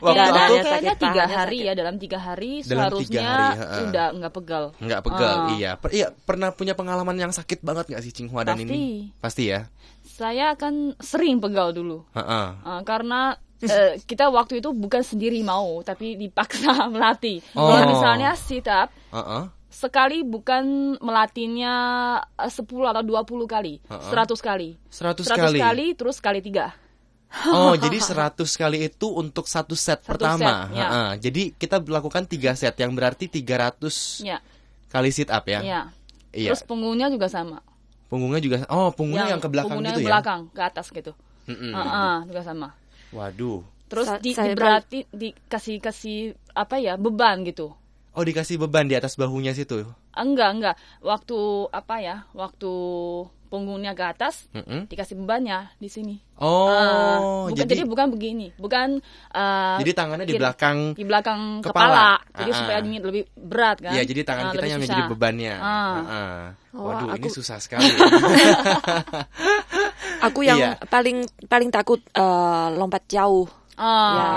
waktu 0.00 0.20
ada 0.24 0.40
aku 0.42 0.54
ya. 0.54 0.62
kayaknya 0.64 0.94
tiga 0.96 1.24
hari 1.26 1.58
sakit. 1.58 1.68
ya 1.68 1.72
dalam 1.74 1.94
tiga 1.96 2.18
hari 2.18 2.52
Dalam 2.58 2.64
tiga 2.64 2.80
seharusnya 2.88 3.22
hari, 3.22 3.44
ha-ha. 3.54 3.78
udah 3.84 4.06
nggak 4.14 4.32
pegal. 4.32 4.64
nggak 4.74 5.00
pegal 5.02 5.36
Ah. 5.36 5.48
iya 5.52 5.70
Per- 5.76 5.92
iya 5.92 6.06
pernah 6.16 6.48
punya 6.50 6.72
pengalaman 6.72 7.14
yang 7.14 7.30
sakit 7.30 7.60
banget 7.60 7.84
nggak 7.88 8.02
sih 8.02 8.12
Cinghua 8.12 8.42
dan 8.42 8.56
Pasti. 8.56 8.64
ini 8.66 8.80
pasti 9.14 9.42
ya 9.46 9.60
Saya 10.22 10.54
akan 10.54 10.74
sering 10.96 11.36
pegal 11.36 11.72
dulu 11.72 12.06
Ha-ha. 12.12 12.42
Ah, 12.62 12.80
karena 12.82 13.34
eh, 13.58 13.98
kita 14.00 14.26
waktu 14.28 14.58
itu 14.58 14.70
bukan 14.70 15.02
sendiri 15.02 15.42
mau 15.42 15.82
tapi 15.82 16.14
dipaksa 16.14 16.70
melatih. 16.94 17.42
Oh. 17.52 17.66
Kalau 17.66 17.90
misalnya 17.90 18.30
sit 18.34 18.66
up 18.66 18.94
Ha-ha. 19.10 19.50
sekali 19.66 20.22
bukan 20.22 20.94
melatihnya 20.98 21.74
eh, 22.38 22.46
10 22.48 22.62
atau 22.62 23.02
20 23.02 23.26
kali, 23.46 23.82
Ha-ha. 23.84 24.14
100 24.14 24.38
kali. 24.38 24.78
100 24.86 25.26
100 25.26 25.34
kali. 25.34 25.58
kali 25.58 25.86
terus 25.94 26.18
kali 26.18 26.38
tiga. 26.38 26.70
Oh, 27.48 27.72
jadi 27.82 27.96
100 27.96 28.36
kali 28.52 28.78
itu 28.86 29.08
untuk 29.08 29.48
satu 29.48 29.72
set 29.72 30.00
Satu 30.00 30.12
pertama. 30.14 30.68
set, 30.68 30.76
ya. 30.76 30.86
Ha-ha. 30.86 31.04
Jadi 31.16 31.42
kita 31.52 31.80
lakukan 31.80 32.28
tiga 32.28 32.52
set 32.52 32.76
yang 32.76 32.92
berarti 32.92 33.26
300 33.26 34.22
Ya, 34.22 34.38
kali 34.86 35.10
sit 35.10 35.28
up 35.28 35.42
ya. 35.46 35.60
ya. 35.60 35.80
Iya. 36.30 36.52
Terus 36.52 36.62
punggungnya 36.62 37.08
juga 37.08 37.26
sama. 37.26 37.58
Punggungnya 38.12 38.40
juga 38.44 38.56
oh, 38.68 38.92
punggungnya 38.92 39.32
yang, 39.32 39.40
ke 39.40 39.48
belakang 39.48 39.80
punggungnya 39.80 39.96
gitu 39.96 40.00
ke 40.00 40.04
ya. 40.04 40.08
belakang, 40.12 40.40
ke 40.52 40.60
atas 40.60 40.86
gitu. 40.92 41.12
Mm-mm. 41.48 41.72
Ah, 41.72 41.80
ah, 41.80 42.16
juga 42.28 42.44
sama. 42.44 42.68
Waduh. 43.08 43.64
Terus 43.88 44.08
Sa- 44.12 44.20
di, 44.20 44.30
saya 44.36 44.52
di 44.52 44.60
berarti 44.60 44.98
dikasih 45.08 45.76
kasih 45.80 46.18
apa 46.52 46.76
ya 46.76 47.00
beban 47.00 47.40
gitu. 47.48 47.72
Oh, 48.12 48.20
dikasih 48.20 48.60
beban 48.60 48.84
di 48.84 48.92
atas 49.00 49.16
bahunya 49.16 49.56
situ. 49.56 49.88
Enggak 50.12 50.50
enggak. 50.52 50.76
Waktu 51.00 51.72
apa 51.72 52.04
ya? 52.04 52.16
Waktu 52.36 52.72
punggungnya 53.52 53.92
ke 53.92 54.00
atas 54.02 54.48
Mm-mm. 54.50 54.88
dikasih 54.88 55.12
bebannya 55.14 55.68
di 55.76 55.86
sini. 55.86 56.16
Oh, 56.34 56.66
Ah, 56.66 57.20
bukan, 57.46 57.54
jadi 57.54 57.70
jadi, 57.76 57.82
bukan 57.84 58.06
begini, 58.08 58.50
bukan. 58.56 58.98
ah, 59.30 59.76
jadi 59.76 59.92
tangannya 59.92 60.24
di 60.24 60.34
belakang 60.34 60.96
di 60.96 61.04
belakang 61.04 61.60
kepala. 61.60 62.16
kepala, 62.18 62.34
jadi 62.34 62.50
Ah, 62.50 62.56
supaya 62.56 62.78
ah. 62.78 62.82
ini 62.82 62.96
lebih 62.98 63.22
berat 63.36 63.76
kan? 63.78 63.92
Iya, 63.92 64.02
jadi 64.02 64.20
tangan 64.24 64.44
Ah, 64.44 64.50
kita 64.50 64.64
yang 64.64 64.72
susah. 64.74 64.88
menjadi 64.88 65.02
bebannya. 65.06 65.54
Ah. 65.54 65.92
Ha-ha. 65.92 66.22
Oh, 66.72 66.88
Waduh, 66.88 67.08
ini 67.12 67.28
aku- 67.28 67.36
susah 67.36 67.60
sekali. 67.60 67.84
Aku 70.22 70.40
yang 70.40 70.56
Iya. 70.56 70.72
paling 70.86 71.18
paling 71.44 71.68
takut 71.68 71.98
eh, 72.08 72.22
lompat 72.72 73.04
jauh. 73.06 73.44
Ah, 73.74 74.12
Ya, 74.12 74.28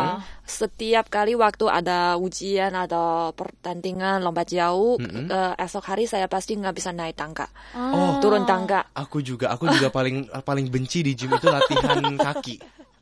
setiap 0.42 1.06
kali 1.08 1.36
waktu 1.36 1.68
ada 1.68 2.16
ujian 2.16 2.72
atau 2.72 3.30
pertandingan 3.32 4.20
lompat 4.20 4.48
jauh, 4.48 4.96
eh, 4.98 5.54
esok 5.58 5.84
hari 5.86 6.06
saya 6.06 6.26
pasti 6.26 6.56
nggak 6.56 6.72
bisa 6.72 6.90
naik 6.90 7.14
tangga, 7.14 7.46
Oh, 7.74 8.18
turun 8.18 8.44
tangga. 8.44 8.88
aku 8.92 9.20
juga, 9.20 9.52
aku 9.52 9.68
juga 9.70 9.90
paling 9.90 10.16
paling 10.40 10.68
benci 10.68 11.02
di 11.02 11.14
gym 11.14 11.32
itu 11.32 11.46
latihan 11.46 12.00
kaki. 12.32 12.56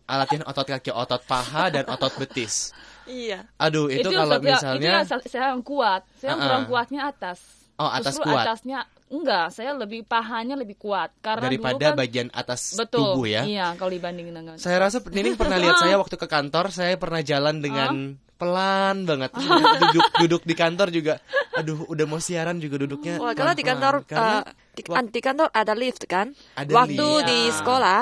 Ah, 0.03 0.19
Latihan 0.19 0.43
otot 0.43 0.67
kaki, 0.67 0.91
otot 0.91 1.21
paha 1.23 1.69
dan 1.69 1.87
otot 1.87 2.11
betis. 2.17 2.75
Iya. 3.05 3.47
Aduh, 3.55 3.87
itu, 3.87 4.03
yang 4.03 4.19
kalau 4.19 4.35
misalnya 4.37 4.75
itu 4.75 4.95
yang 4.99 5.07
saya, 5.07 5.21
saya 5.23 5.45
yang 5.51 5.63
kuat, 5.63 6.01
saya 6.17 6.27
yang 6.27 6.33
Ah, 6.33 6.41
ah. 6.41 6.47
kurang 6.49 6.63
kuatnya 6.67 7.01
atas. 7.07 7.39
Oh, 7.73 7.87
atas 7.87 8.15
Justru 8.15 8.27
kuat. 8.27 8.43
atasnya 8.43 8.79
enggak, 9.13 9.53
saya 9.53 9.71
lebih 9.71 10.01
pahanya 10.03 10.55
lebih 10.55 10.73
kuat 10.75 11.13
karena 11.19 11.45
daripada 11.45 11.77
dulu 11.77 11.93
kan, 11.93 11.95
bagian 11.95 12.27
atas 12.29 12.73
betul, 12.73 13.13
tubuh 13.13 13.25
ya. 13.25 13.45
Iya, 13.45 13.77
kalau 13.77 13.91
dibandingin 13.91 14.33
dengan 14.33 14.57
Saya 14.63 14.81
rasa 14.81 14.97
Nining 15.05 15.37
pernah 15.37 15.55
lihat 15.55 15.77
saya 15.77 15.95
waktu 15.95 16.17
ke 16.17 16.25
kantor, 16.25 16.65
saya 16.69 16.97
pernah 16.97 17.21
jalan 17.21 17.61
dengan 17.61 17.93
pelan 18.33 19.05
banget. 19.05 19.31
Duduk, 19.83 20.03
duduk 20.19 20.41
di 20.43 20.53
kantor 20.53 20.89
juga. 20.89 21.21
Aduh, 21.53 21.85
udah 21.85 22.05
mau 22.05 22.17
siaran 22.17 22.57
juga 22.57 22.81
duduknya. 22.81 23.15
Wah, 23.15 23.31
kalau 23.31 23.53
di 23.53 23.61
kantor 23.61 24.01
Karena 24.03 24.41
eh, 24.41 24.51
di, 24.73 24.81
an- 24.89 25.07
di 25.07 25.21
kantor 25.21 25.47
ada 25.47 25.73
lift 25.73 26.03
kan? 26.03 26.33
Ada 26.57 26.73
Waktu 26.73 26.97
lift. 27.13 27.27
di 27.29 27.39
Iya. 27.45 27.53
sekolah 27.53 28.01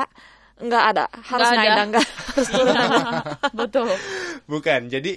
nggak 0.62 0.84
ada, 0.88 1.06
harus 1.12 1.42
Nggak 1.44 1.58
naik 1.58 1.68
ada. 1.68 1.78
tangga, 1.78 2.02
harus 2.32 2.48
turun 2.48 2.68
tangga. 2.72 3.02
betul. 3.52 3.90
bukan. 4.46 4.82
Jadi 4.88 5.12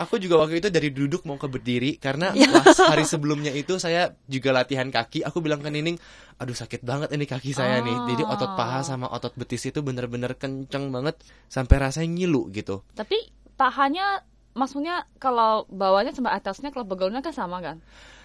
aku 0.00 0.16
juga 0.16 0.40
waktu 0.40 0.58
itu 0.58 0.72
dari 0.72 0.88
duduk 0.88 1.28
mau 1.28 1.36
ke 1.36 1.44
berdiri 1.44 2.00
karena 2.00 2.32
Ya. 2.32 2.48
pas 2.48 2.72
hari 2.80 3.04
sebelumnya 3.04 3.52
itu 3.52 3.76
saya 3.76 4.16
juga 4.24 4.50
latihan 4.50 4.88
kaki. 4.88 5.20
Aku 5.22 5.38
bilang 5.38 5.60
ke 5.60 5.68
Nining, 5.68 6.00
aduh 6.34 6.56
sakit 6.56 6.80
banget 6.80 7.12
ini 7.12 7.28
kaki 7.28 7.52
saya 7.52 7.78
nih. 7.78 7.92
Jadi 8.08 8.22
otot 8.24 8.56
paha 8.56 8.80
sama 8.80 9.06
otot 9.06 9.36
betis 9.36 9.62
itu 9.62 9.78
bener-bener 9.78 10.32
kenceng 10.34 10.88
banget 10.88 11.20
sampai 11.46 11.76
rasanya 11.78 12.08
ngilu 12.10 12.48
gitu. 12.50 12.80
Tapi 12.90 13.28
pahanya 13.54 14.24
maksudnya 14.50 15.04
kalau 15.16 15.68
bawahnya 15.68 16.10
sama 16.10 16.32
atasnya 16.32 16.72
kalau 16.72 16.82
begalnya 16.82 17.20
kan 17.20 17.36
sama 17.36 17.60
kan. 17.60 17.76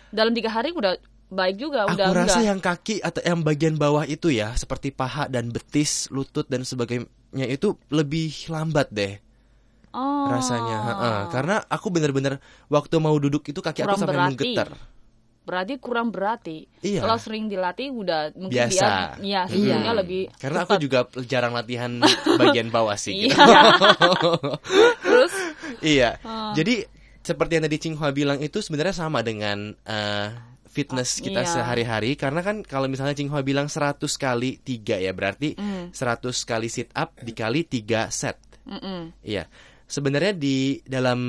Dalam 0.10 0.32
tiga 0.32 0.48
hari 0.50 0.72
udah 0.72 0.96
baik 1.28 1.60
juga, 1.60 1.90
Aku 1.90 1.98
udah 1.98 2.08
rasa 2.16 2.40
enggak. 2.40 2.48
yang 2.48 2.60
kaki 2.62 2.96
atau 3.04 3.20
yang 3.20 3.42
bagian 3.42 3.76
bawah 3.76 4.06
itu 4.06 4.32
ya, 4.32 4.56
seperti 4.56 4.90
paha 4.90 5.28
dan 5.28 5.50
betis, 5.50 6.08
lutut 6.08 6.48
dan 6.48 6.64
sebagainya 6.64 7.10
itu 7.50 7.76
lebih 7.90 8.32
lambat 8.48 8.88
deh 8.90 9.20
Oh. 9.96 10.28
rasanya. 10.28 10.78
Heeh. 10.84 11.20
Karena 11.32 11.64
aku 11.66 11.88
bener-bener 11.88 12.44
waktu 12.68 12.96
mau 13.00 13.16
duduk 13.16 13.42
itu 13.44 13.58
kaki 13.58 13.80
aku 13.80 13.88
Kurang 13.88 13.98
sampai 13.98 14.16
berarti. 14.16 14.30
menggetar. 14.36 14.70
Berarti 15.46 15.74
kurang 15.78 16.10
berarti. 16.10 16.58
Iya. 16.82 17.00
Kalau 17.00 17.16
sering 17.16 17.46
dilatih 17.46 17.94
udah 17.94 18.34
mungkin 18.34 18.66
Biasa. 18.66 19.22
dia 19.22 19.40
ya 19.40 19.42
sebenarnya 19.46 19.94
Mm. 19.94 20.00
lebih 20.02 20.22
Karena 20.36 20.60
aku 20.62 20.74
juga 20.76 21.00
jarang 21.24 21.54
latihan 21.54 22.02
bagian 22.42 22.68
bawah 22.68 22.98
sih. 22.98 23.14
gitu. 23.24 23.38
Iya. 23.38 23.62
Terus 25.06 25.34
iya. 25.82 26.10
Ah. 26.22 26.52
Jadi 26.52 26.84
seperti 27.22 27.52
yang 27.56 27.66
tadi 27.66 27.78
Cinghua 27.80 28.10
bilang 28.10 28.38
itu 28.40 28.58
sebenarnya 28.58 28.94
sama 28.96 29.22
dengan 29.22 29.74
eh, 29.80 30.28
fitness 30.66 31.18
kita 31.18 31.42
iya. 31.42 31.50
sehari-hari 31.52 32.14
karena 32.14 32.42
kan 32.42 32.60
kalau 32.60 32.86
misalnya 32.86 33.14
Cinghua 33.14 33.42
bilang 33.42 33.66
100 33.66 34.02
kali 34.16 34.58
3 34.60 34.98
ya 35.00 35.12
berarti 35.12 35.54
Mm. 35.56 35.90
100 35.90 35.96
kali 36.44 36.68
sit 36.68 36.90
up 36.92 37.14
dikali 37.18 37.64
3 37.64 38.10
set. 38.10 38.42
mm-mm. 38.66 39.14
Iya. 39.22 39.46
Sebenarnya 39.86 40.34
di 40.34 40.58
dalam 40.82 41.20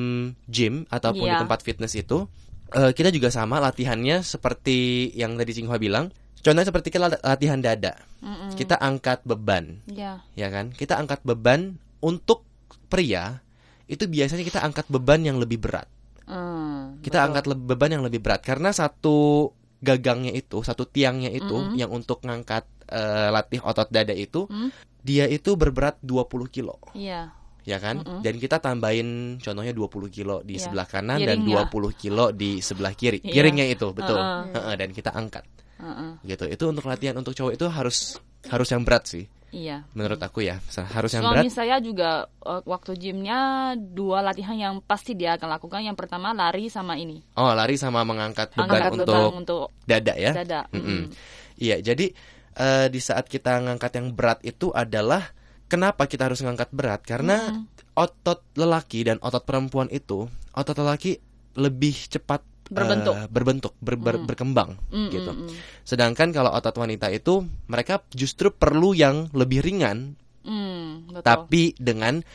gym 0.46 0.88
ataupun 0.88 1.22
di 1.22 1.32
Iya. 1.32 1.42
tempat 1.42 1.60
fitness 1.60 1.92
itu 1.94 2.24
eh, 2.68 2.90
kita 2.90 3.08
juga 3.08 3.28
sama 3.28 3.60
latihannya 3.60 4.20
seperti 4.20 4.76
yang 5.12 5.36
tadi 5.36 5.54
Cinghua 5.54 5.76
bilang. 5.76 6.10
Contohnya 6.36 6.64
seperti 6.64 6.88
kita 6.88 7.06
lat- 7.06 7.22
latihan 7.22 7.58
dada. 7.58 7.94
Mm-mm. 8.18 8.54
Kita 8.54 8.74
angkat 8.76 9.22
beban, 9.22 9.82
Ya. 9.86 10.22
ya 10.32 10.46
kan? 10.46 10.70
Kita 10.70 10.94
angkat 10.94 11.22
beban 11.22 11.74
untuk 11.98 12.42
pria 12.86 13.38
itu 13.86 14.04
biasanya 14.04 14.42
kita 14.42 14.60
angkat 14.60 14.86
beban 14.88 15.22
yang 15.22 15.36
lebih 15.36 15.58
berat. 15.58 15.86
Mm, 16.24 17.02
Kita 17.02 17.18
betul. 17.18 17.26
angkat 17.28 17.44
beban 17.56 17.90
yang 17.92 18.02
lebih 18.02 18.18
berat 18.18 18.42
karena 18.42 18.70
satu 18.70 19.50
gagangnya 19.78 20.32
itu, 20.32 20.58
satu 20.60 20.82
tiangnya 20.84 21.30
itu 21.30 21.50
Mm-mm. 21.52 21.76
yang 21.76 21.90
untuk 21.90 22.18
ngangkat 22.20 22.66
eh, 22.86 23.28
latih 23.28 23.58
otot 23.60 23.86
dada 23.88 24.10
itu, 24.10 24.46
Mm. 24.46 24.70
dia 25.02 25.26
itu 25.26 25.54
berberat 25.54 25.98
20 26.00 26.46
kilo. 26.46 26.78
Iya. 26.92 27.30
Ya 27.66 27.76
kan? 27.76 27.98
Mm-mm. 27.98 28.22
Dan 28.22 28.38
kita 28.38 28.56
tambahin 28.56 29.36
contohnya 29.36 29.74
20 29.74 30.06
kilo 30.08 30.40
di 30.40 30.54
Iya. 30.54 30.62
sebelah 30.64 30.86
kanan 30.86 31.18
dan 31.20 31.42
Kiringnya. 31.42 31.66
20 31.68 31.90
kilo 31.92 32.24
di 32.30 32.62
sebelah 32.62 32.94
kiri. 32.94 33.18
Kiringnya 33.18 33.66
itu, 33.66 33.90
betul. 33.90 34.16
Uh-uh. 34.16 34.54
Heeh, 34.54 34.74
dan 34.78 34.88
kita 34.90 35.10
angkat. 35.10 35.42
Mm-mm. 35.76 36.22
Gitu. 36.22 36.46
Itu 36.46 36.70
untuk 36.70 36.86
latihan 36.86 37.12
untuk 37.12 37.34
cowok 37.34 37.52
itu 37.52 37.66
harus 37.66 38.16
harus 38.46 38.68
yang 38.70 38.80
berat 38.80 39.04
sih 39.04 39.26
Iya. 39.50 39.82
menurut 39.92 40.16
aku 40.18 40.40
ya. 40.40 40.62
Harus 40.90 41.10
yang 41.12 41.26
Suami 41.26 41.46
berat. 41.46 41.52
saya 41.52 41.76
juga 41.78 42.24
eh, 42.40 42.62
waktu 42.62 42.94
gymnya 42.94 43.40
dua 43.76 44.22
latihan 44.22 44.54
yang 44.54 44.74
pasti 44.80 45.12
dia 45.12 45.34
akan 45.34 45.48
lakukan. 45.50 45.82
Yang 45.82 45.98
pertama 45.98 46.30
lari 46.30 46.70
sama 46.70 46.94
ini. 46.94 47.20
Oh, 47.34 47.50
lari 47.50 47.74
sama 47.74 48.00
mengangkat 48.02 48.54
beban 48.54 48.70
Angkat 48.70 48.92
untuk 48.94 49.06
beban 49.06 49.34
untuk 49.34 49.62
dada 49.84 50.14
ya. 50.14 50.32
dada. 50.32 50.60
Mm. 50.70 51.10
Iya, 51.56 51.76
jadi 51.82 52.06
eh, 52.54 52.86
di 52.88 53.00
saat 53.00 53.26
kita 53.26 53.60
ngangkat 53.60 53.92
yang 53.96 54.08
berat 54.12 54.40
itu 54.40 54.72
adalah 54.72 55.28
kenapa 55.66 56.06
kita 56.06 56.26
harus 56.26 56.42
ngangkat 56.42 56.70
berat? 56.72 57.02
Karena 57.02 57.62
otot 57.92 58.42
lelaki 58.54 59.06
dan 59.06 59.16
otot 59.20 59.42
perempuan 59.42 59.88
itu, 59.88 60.26
otot 60.52 60.76
lelaki 60.76 61.18
lebih 61.56 61.96
cepat 62.08 62.44
Berbentuk. 62.66 63.14
berbentuk, 63.30 63.72
ber- 63.78 63.94
ber- 63.94 64.26
berkembang 64.26 64.74
Mm, 64.90 65.08
gitu. 65.14 65.30
mm, 65.30 65.38
mm. 65.46 65.54
Sedangkan 65.86 66.34
kalau 66.34 66.50
otot 66.50 66.74
wanita 66.74 67.14
itu 67.14 67.46
mereka 67.70 68.02
justru 68.10 68.50
perlu 68.50 68.90
yang 68.90 69.30
lebih 69.30 69.62
ringan 69.62 70.18
Mm, 70.42 71.14
betul. 71.14 71.22
tapi 71.22 71.62
dengan 71.78 72.26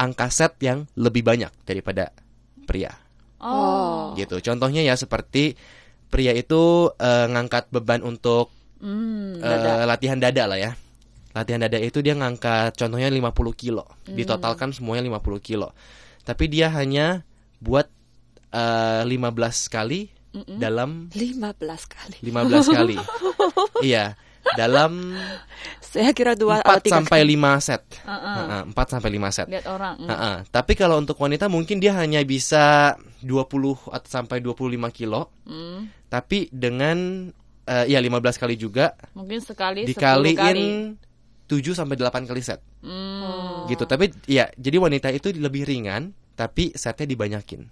angka 0.00 0.32
set 0.32 0.56
yang 0.64 0.88
lebih 0.96 1.20
banyak 1.20 1.52
daripada 1.68 2.16
pria. 2.64 2.96
oh. 3.44 4.16
Gitu. 4.16 4.40
Contohnya 4.40 4.80
ya 4.80 4.96
seperti 4.96 5.52
pria 6.08 6.32
itu 6.32 6.88
eh, 6.96 7.26
ngangkat 7.28 7.68
beban 7.68 8.00
untuk 8.00 8.48
Mm, 8.80 9.40
eh, 9.40 9.84
latihan 9.84 10.16
dada 10.16 10.44
lah 10.44 10.56
ya. 10.56 10.72
Latihan 11.34 11.60
dada 11.60 11.76
itu 11.76 11.98
dia 11.98 12.14
ngangkat 12.14 12.78
contohnya 12.78 13.10
50 13.10 13.34
kilo, 13.52 13.84
Hmm. 14.06 14.14
ditotalkan 14.14 14.70
semuanya 14.70 15.02
50 15.04 15.42
kilo. 15.42 15.74
Tapi 16.22 16.46
dia 16.46 16.70
hanya 16.70 17.26
buat 17.58 17.90
eh, 18.48 19.02
15 19.02 19.66
kali 19.66 20.14
dalam 20.58 21.10
15 21.10 21.90
kali. 21.90 22.18
15 22.22 22.70
kali. 22.70 22.96
iya, 23.86 24.14
dalam 24.54 25.14
Saya 25.80 26.10
kira 26.10 26.34
dua 26.34 26.58
4 26.58 26.66
atau 26.66 26.82
tiga 26.82 26.94
sampai 26.98 27.20
kali. 27.22 27.34
5 27.38 27.58
set. 27.62 27.82
Heeh, 28.02 28.62
4 28.66 28.92
sampai 28.98 29.10
5 29.14 29.30
set. 29.30 29.46
Lihat 29.46 29.66
orang. 29.70 29.94
mm. 29.98 30.08
Heeh. 30.10 30.36
Tapi 30.50 30.72
kalau 30.74 30.98
untuk 30.98 31.18
wanita 31.18 31.46
mungkin 31.46 31.78
dia 31.78 31.94
hanya 31.94 32.18
bisa 32.26 32.94
20 33.22 33.78
atau 33.90 34.08
sampai 34.10 34.42
25 34.42 34.90
kilo. 34.90 35.30
Mm. 35.46 35.86
Tapi 36.10 36.50
dengan 36.50 37.30
eh, 37.64 37.84
ya 37.88 37.98
15 37.98 38.36
kali 38.36 38.54
juga 38.54 38.94
Mungkin 39.14 39.38
sekali 39.38 39.86
10 39.86 40.34
kali. 40.34 40.66
Dikaliin 41.44 41.62
7 41.62 41.76
sampai 41.76 41.96
8 41.96 42.24
kali 42.26 42.40
set. 42.40 42.60
Mm. 42.80 43.68
Gitu. 43.68 43.84
Tapi 43.84 44.08
ya 44.26 44.48
jadi 44.50 44.76
wanita 44.76 45.08
itu 45.08 45.30
lebih 45.30 45.64
ringan 45.64 46.10
tapi 46.32 46.72
setnya 46.72 47.06
dibanyakin 47.06 47.62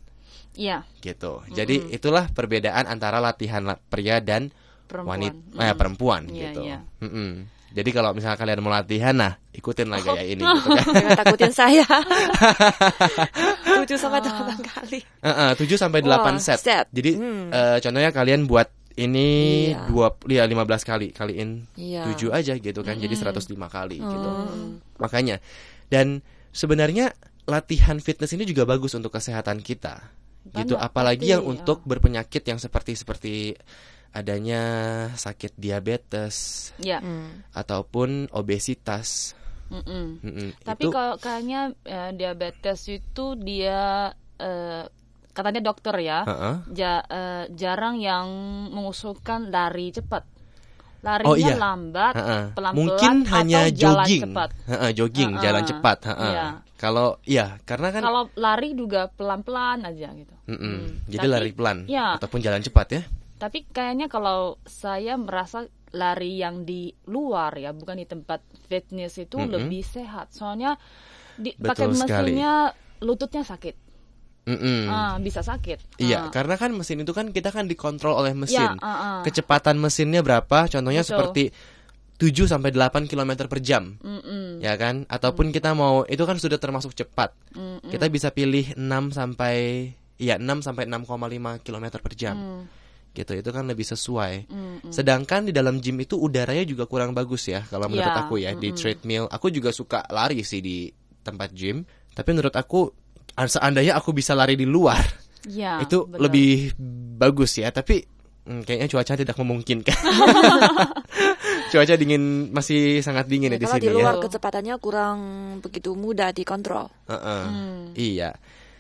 Iya, 0.53 0.85
gitu. 1.01 1.41
Jadi 1.49 1.91
itulah 1.91 2.29
perbedaan 2.29 2.85
antara 2.85 3.19
latihan 3.19 3.65
la- 3.65 3.81
pria 3.81 4.21
dan 4.21 4.53
perempuan. 4.85 5.09
wanita 5.17 5.57
eh, 5.59 5.75
perempuan 5.75 6.23
Iya, 6.29 6.43
gitu. 6.47 6.61
iya. 6.63 6.79
Mm-mm. 7.01 7.49
Jadi 7.73 7.89
kalau 7.89 8.13
misalnya 8.13 8.37
kalian 8.37 8.61
mau 8.61 8.69
latihan 8.69 9.17
nah 9.17 9.33
ikutin 9.49 9.89
lah 9.89 10.05
gaya 10.05 10.29
ini 10.29 10.45
gitu 10.45 10.69
kan. 10.69 10.93
Jangan 10.93 11.19
takutin 11.25 11.53
saya. 11.57 11.89
7 13.81 13.97
sampai 13.97 14.21
8 14.21 14.61
kali. 14.63 15.01
Heeh, 15.01 15.51
7 15.57 15.81
sampai 15.81 16.01
8 16.05 16.37
set. 16.37 16.59
set. 16.61 16.87
Jadi 16.93 17.17
Hmm. 17.17 17.49
eh, 17.49 17.79
contohnya 17.81 18.11
kalian 18.11 18.45
buat 18.45 18.69
ini 18.95 19.29
Iya. 19.73 19.87
dua 19.87 20.07
ya 20.27 20.45
15 20.45 20.83
kali 20.83 21.11
kaliin 21.11 21.65
Iya. 21.75 22.05
7 22.13 22.29
aja 22.31 22.53
gitu 22.55 22.81
kan. 22.81 22.97
Jadi 22.97 23.15
105 23.15 23.67
kali 23.67 23.97
gitu. 23.99 24.29
Hmm. 24.29 24.81
Makanya 24.99 25.41
dan 25.89 26.21
sebenarnya 26.51 27.13
latihan 27.45 27.99
fitness 27.99 28.33
ini 28.33 28.45
juga 28.45 28.63
bagus 28.65 28.93
untuk 28.93 29.11
kesehatan 29.11 29.61
kita. 29.61 29.99
Gitu 30.43 30.75
Banyak, 30.75 30.83
apalagi 30.83 31.25
pasti, 31.27 31.33
yang 31.33 31.43
ya. 31.43 31.49
untuk 31.49 31.79
berpenyakit 31.83 32.43
yang 32.43 32.59
seperti 32.59 32.93
seperti 32.95 33.35
adanya 34.11 34.63
sakit 35.15 35.57
diabetes 35.57 36.71
Iya. 36.77 37.01
Hmm. 37.01 37.47
ataupun 37.51 38.29
obesitas. 38.31 39.33
Mm-mm. 39.73 40.21
Mm-mm. 40.21 40.49
Tapi 40.61 40.85
Itu 40.85 40.93
kalau 40.93 41.17
kayaknya 41.17 41.73
eh, 41.83 42.11
diabetes 42.13 42.85
itu 42.87 43.39
dia 43.41 44.13
eh, 44.37 44.85
katanya 45.33 45.61
dokter 45.61 45.97
ya, 45.99 46.23
Heeh. 46.23 46.55
ja- 46.71 47.05
eh, 47.05 47.45
jarang 47.51 47.97
yang 47.97 48.27
mengusulkan 48.69 49.49
lari 49.49 49.91
cepat. 49.91 50.25
Larinya 51.03 51.27
Oh, 51.27 51.35
iya. 51.35 51.59
lambat, 51.59 52.15
Heeh. 52.15 52.43
pelan-pelan 52.55 52.79
Mungkin 52.79 53.15
atau 53.27 53.33
hanya 53.35 53.61
jalan 53.67 54.07
jogging. 54.07 54.23
cepat. 54.23 54.49
Heeh, 54.65 54.91
jogging, 54.95 55.31
Heeh. 55.35 55.43
jalan 55.43 55.63
cepat, 55.67 55.99
heeh. 56.07 56.31
Iya. 56.31 56.47
Kalau 56.77 57.09
ya, 57.23 57.47
karena 57.63 57.89
kan 57.91 58.03
Kalau 58.03 58.23
lari 58.37 58.69
juga 58.73 59.07
pelan-pelan 59.09 59.83
aja 59.83 60.09
gitu. 60.13 60.35
Mm-mm. 60.47 60.59
Hmm. 60.59 60.87
Jadi 61.07 61.27
Tapi- 61.27 61.35
lari 61.35 61.51
pelan 61.53 61.79
Ya. 61.87 62.15
ataupun 62.15 62.39
jalan 62.39 62.59
cepat 62.61 62.87
ya. 62.93 63.03
Tapi 63.37 63.67
kayaknya 63.67 64.07
kalau 64.07 64.63
saya 64.63 65.15
merasa 65.15 65.67
lari 65.91 66.39
yang 66.39 66.63
di 66.63 66.95
luar 67.05 67.55
ya, 67.55 67.71
bukan 67.71 67.99
di 67.99 68.07
tempat 68.07 68.39
fitness 68.65 69.19
itu 69.19 69.37
Mm-mm. 69.37 69.51
lebih 69.53 69.83
sehat. 69.83 70.31
Soalnya 70.31 70.79
di, 71.35 71.51
Betul 71.53 71.67
pakai 71.67 71.87
sekali. 71.99 72.31
mesinnya 72.31 72.55
lututnya 72.99 73.43
sakit. 73.43 73.75
Mm-mm. 74.43 74.91
Ah, 74.91 75.15
bisa 75.23 75.39
sakit. 75.39 76.03
Iya, 76.03 76.27
Ah. 76.27 76.31
karena 76.35 76.59
kan 76.59 76.75
mesin 76.75 76.99
itu 76.99 77.15
kan 77.15 77.31
kita 77.31 77.55
kan 77.55 77.71
dikontrol 77.71 78.19
oleh 78.19 78.35
mesin. 78.35 78.59
Ya, 78.59 78.75
ah, 78.83 78.91
ah. 78.91 79.21
Kecepatan 79.23 79.79
mesinnya 79.79 80.19
berapa? 80.19 80.67
Contohnya 80.67 81.07
Betul. 81.07 81.11
seperti 81.15 81.45
7 82.19 82.47
sampai 82.51 82.71
8 82.75 83.07
km 83.07 83.47
per 83.47 83.63
jam. 83.63 83.99
Mm-mm. 84.03 84.59
Ya 84.59 84.75
kan? 84.75 85.07
Ataupun 85.07 85.51
kita 85.51 85.75
mau 85.75 86.03
itu 86.07 86.23
kan 86.23 86.39
sudah 86.39 86.59
termasuk 86.59 86.95
cepat. 86.95 87.35
Mm-mm. 87.55 87.87
Kita 87.87 88.07
bisa 88.11 88.31
pilih 88.31 88.75
6 88.75 89.15
sampai 89.15 89.91
ya 90.19 90.39
6 90.39 90.63
sampai 90.63 90.87
6,5 90.87 91.63
km 91.63 91.87
per 92.03 92.15
jam. 92.19 92.35
Mm. 92.39 92.63
Gitu. 93.15 93.33
Itu 93.43 93.51
kan 93.55 93.67
lebih 93.67 93.87
sesuai. 93.87 94.51
Mm-mm. 94.51 94.91
Sedangkan 94.91 95.47
di 95.47 95.53
dalam 95.55 95.79
gym 95.79 95.99
itu 96.03 96.19
udaranya 96.19 96.63
juga 96.63 96.87
kurang 96.87 97.15
bagus 97.15 97.47
ya 97.47 97.63
kalau 97.67 97.87
menurut 97.87 98.11
Ya, 98.11 98.23
aku 98.27 98.35
ya 98.39 98.51
di 98.55 98.71
mm-mm. 98.71 98.79
treadmill. 98.79 99.25
Aku 99.31 99.51
juga 99.51 99.71
suka 99.71 100.03
lari 100.11 100.43
sih 100.43 100.59
di 100.59 100.91
tempat 101.23 101.55
gym, 101.55 101.87
tapi 102.15 102.35
menurut 102.35 102.55
aku 102.55 103.02
seandainya 103.39 103.95
aku 103.95 104.13
bisa 104.13 104.33
lari 104.33 104.55
di 104.55 104.65
luar 104.65 105.01
Ya, 105.43 105.83
itu 105.83 106.07
benar. 106.07 106.31
lebih 106.31 106.71
bagus 107.19 107.59
ya, 107.59 107.75
tapi 107.75 108.07
hmm, 108.47 108.63
kayaknya 108.63 108.87
cuaca 108.87 109.19
tidak 109.19 109.35
memungkinkan. 109.35 109.91
cuaca 111.73 111.95
dingin 111.97 112.53
masih 112.53 113.03
sangat 113.03 113.27
dingin 113.27 113.51
ya, 113.51 113.57
Ya, 113.57 113.59
di 113.59 113.67
kalau 113.67 113.75
sini 113.75 113.83
di 113.83 113.91
luar 113.91 114.15
ya. 114.15 114.23
kecepatannya 114.23 114.75
kurang 114.79 115.19
begitu 115.59 115.99
mudah 115.99 116.31
dikontrol. 116.31 116.87
Heeh. 117.09 117.43
Hmm. 117.43 117.85
Iya. 117.95 118.31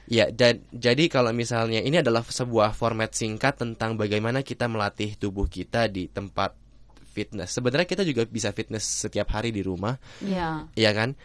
Ya, 0.06 0.28
dan 0.28 0.62
jadi 0.70 1.08
kalau 1.08 1.32
misalnya 1.32 1.80
ini 1.80 1.98
adalah 1.98 2.20
sebuah 2.22 2.74
format 2.74 3.10
singkat 3.10 3.56
tentang 3.56 3.96
bagaimana 3.96 4.42
kita 4.42 4.66
melatih 4.66 5.16
tubuh 5.16 5.46
kita 5.46 5.88
di 5.88 6.06
tempat 6.06 6.52
fitness. 7.08 7.54
Sebenarnya 7.54 7.86
kita 7.86 8.02
juga 8.02 8.22
bisa 8.22 8.50
fitness 8.50 8.84
setiap 9.02 9.30
hari 9.30 9.50
di 9.50 9.60
rumah, 9.60 9.96
Ya. 10.20 10.68
iya 10.74 10.94
kan? 10.94 11.18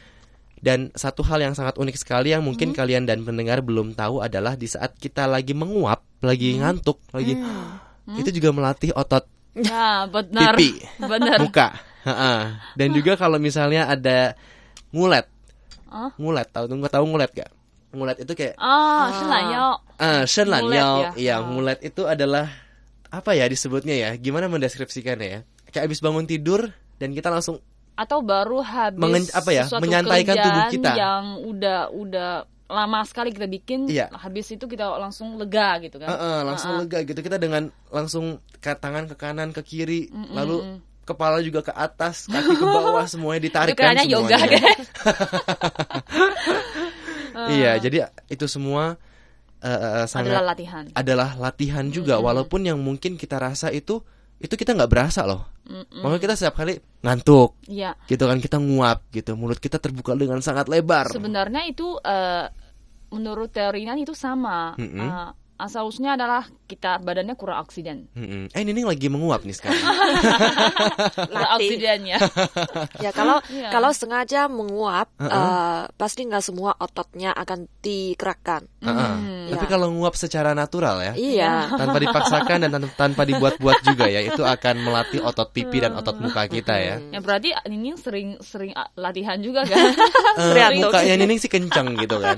Dan 0.57 0.89
satu 0.97 1.21
hal 1.21 1.37
yang 1.41 1.53
sangat 1.53 1.77
unik 1.77 1.97
sekali 2.01 2.33
yang 2.33 2.41
mungkin 2.41 2.73
hmm. 2.73 2.77
kalian 2.77 3.03
dan 3.05 3.21
pendengar 3.21 3.61
belum 3.61 3.93
tahu 3.93 4.25
adalah 4.25 4.57
di 4.57 4.65
saat 4.65 4.97
kita 4.97 5.29
lagi 5.29 5.53
menguap, 5.53 6.01
lagi 6.25 6.57
hmm. 6.57 6.59
ngantuk, 6.65 6.97
lagi 7.13 7.37
hmm. 7.37 8.17
itu 8.21 8.29
hmm. 8.33 8.37
juga 8.41 8.49
melatih 8.49 8.91
otot 8.97 9.25
ya, 9.57 10.05
benar. 10.09 10.53
pipi, 10.53 10.81
benar. 11.11 11.37
muka. 11.41 11.67
Dan 12.77 12.89
juga 12.95 13.19
kalau 13.19 13.37
misalnya 13.41 13.89
ada 13.89 14.37
ngulet, 14.93 15.27
oh. 15.91 16.09
ngulet 16.15 16.47
tahu 16.49 16.65
tunggu 16.69 16.87
tahu 16.87 17.05
ngulet 17.09 17.31
gak? 17.33 17.51
Ngulet 17.91 18.17
itu 18.23 18.31
kayak 18.35 18.55
ah, 18.59 18.67
oh, 18.67 18.75
ah, 19.97 20.23
shenlan 20.27 20.63
ah, 20.67 20.73
yao. 20.73 20.97
ya, 21.01 21.09
iya, 21.17 21.35
oh. 21.41 21.51
ngulet 21.55 21.79
itu 21.83 22.03
adalah 22.05 22.47
apa 23.07 23.31
ya 23.35 23.47
disebutnya 23.47 23.95
ya? 23.95 24.09
Gimana 24.19 24.51
mendeskripsikannya 24.51 25.27
ya? 25.27 25.39
Kayak 25.71 25.91
abis 25.91 25.99
bangun 26.03 26.27
tidur 26.27 26.71
dan 26.99 27.11
kita 27.15 27.31
langsung 27.31 27.59
atau 27.97 28.21
baru 28.21 28.61
habis 28.61 29.01
Mengen- 29.01 29.33
apa 29.33 29.49
ya, 29.49 29.65
sesuatu 29.65 29.81
menyantaikan 29.83 30.35
tubuh 30.37 30.63
kita. 30.69 30.91
yang 30.93 31.23
udah 31.41 31.79
udah 31.89 32.31
lama 32.67 32.99
sekali 33.01 33.31
kita 33.31 33.47
bikin, 33.47 33.87
Iya. 33.87 34.11
habis 34.13 34.47
itu 34.47 34.63
kita 34.63 34.85
langsung 34.93 35.33
lega 35.35 35.81
gitu 35.81 35.97
kan. 35.97 36.05
eh, 36.05 36.13
eh, 36.13 36.39
langsung 36.43 36.69
Ah, 36.69 36.75
ah. 36.75 36.81
lega 36.83 36.99
gitu. 37.01 37.17
Kita 37.17 37.35
dengan 37.35 37.63
langsung 37.87 38.25
ke 38.53 38.71
tangan 38.71 39.07
ke 39.07 39.15
kanan 39.15 39.49
ke 39.49 39.61
kiri, 39.61 40.07
Mm, 40.07 40.19
mm, 40.21 40.33
lalu 40.33 40.57
mm. 40.61 40.77
kepala 41.03 41.39
juga 41.39 41.63
ke 41.63 41.71
atas, 41.71 42.27
kaki 42.27 42.53
ke 42.53 42.65
bawah 42.65 43.07
semuanya 43.09 43.41
ditarik 43.41 43.73
kan 43.73 43.95
kayaknya 43.95 44.05
yoga 44.05 44.35
semuanya. 44.35 44.59
deh. 44.59 44.77
Iya, 47.49 47.77
jadi 47.79 47.97
itu 48.27 48.45
semua 48.47 48.97
eh, 49.59 50.05
sangat 50.05 50.33
Adalah 50.33 50.45
latihan. 50.47 50.83
adalah 50.91 51.29
latihan 51.35 51.85
juga 51.87 52.17
walaupun 52.19 52.61
yang 52.63 52.77
mungkin 52.77 53.13
kita 53.13 53.37
rasa 53.37 53.69
itu 53.69 54.01
itu 54.37 54.53
kita 54.53 54.73
nggak 54.73 54.85
berasa 54.87 55.21
loh. 55.23 55.45
Mm-mm. 55.67 55.99
Makanya 55.99 56.21
kita 56.23 56.33
setiap 56.35 56.55
kali 56.57 56.79
ngantuk, 57.03 57.59
Iya. 57.67 57.91
gitu 58.07 58.23
kan 58.23 58.39
kita 58.39 58.57
nguap 58.57 59.03
gitu, 59.11 59.35
mulut 59.35 59.59
kita 59.59 59.77
terbuka 59.77 60.15
dengan 60.15 60.39
sangat 60.39 60.71
lebar. 60.71 61.11
Sebenarnya 61.11 61.67
itu 61.67 61.99
eh, 61.99 62.47
menurut 63.11 63.51
teorinya 63.51 63.95
itu 63.95 64.15
sama. 64.15 64.73
Mm-mm. 64.79 65.03
Eh, 65.03 65.29
asal 65.57 65.85
usulnya 65.85 66.13
adalah 66.13 66.41
kita 66.63 66.97
badannya 66.97 67.33
kurang 67.33 67.61
oksigen. 67.61 68.05
Mm-mm. 68.13 68.49
Eh 68.51 68.61
ini 68.61 68.81
lagi 68.81 69.07
menguap 69.07 69.41
nih 69.41 69.53
sekarang. 69.53 69.79
Kurang 71.27 71.51
oksigennya. 71.57 72.17
Ya 72.97 73.11
kalau 73.11 73.39
Iya. 73.47 73.69
kalau 73.69 73.89
sengaja 73.89 74.45
menguap, 74.47 75.09
Uh-uh. 75.15 75.29
eh, 75.29 75.81
pasti 75.93 76.23
nggak 76.23 76.41
semua 76.41 76.73
ototnya 76.75 77.31
akan 77.31 77.65
digerakkan. 77.79 78.65
Heeh. 78.79 79.11
Hmm. 79.13 79.47
Tapi 79.49 79.65
Ya. 79.65 79.69
kalau 79.69 79.87
nguap 79.91 80.13
secara 80.13 80.51
natural 80.51 80.99
ya, 81.01 81.13
Iya. 81.13 81.53
tanpa 81.71 81.97
dipaksakan 81.97 82.57
dan 82.59 82.71
tan- 82.71 82.93
tanpa 82.95 83.23
dibuat-buat 83.23 83.79
juga 83.83 84.05
ya, 84.05 84.21
itu 84.21 84.41
akan 84.41 84.75
melatih 84.81 85.21
otot 85.21 85.49
pipi 85.49 85.79
dan 85.79 85.95
otot 85.95 86.17
muka 86.17 86.45
kita 86.45 86.75
ya. 86.75 86.95
Ya 87.09 87.19
berarti 87.19 87.55
ini 87.65 87.95
sering 87.95 88.37
sering 88.41 88.71
ah, 88.73 88.91
latihan 88.93 89.39
juga 89.39 89.63
kan? 89.69 89.77
Sering. 90.37 90.83
mukanya 90.83 91.15
Nining 91.15 91.39
sih 91.39 91.49
kencang 91.49 91.95
gitu 91.95 92.19
kan. 92.19 92.37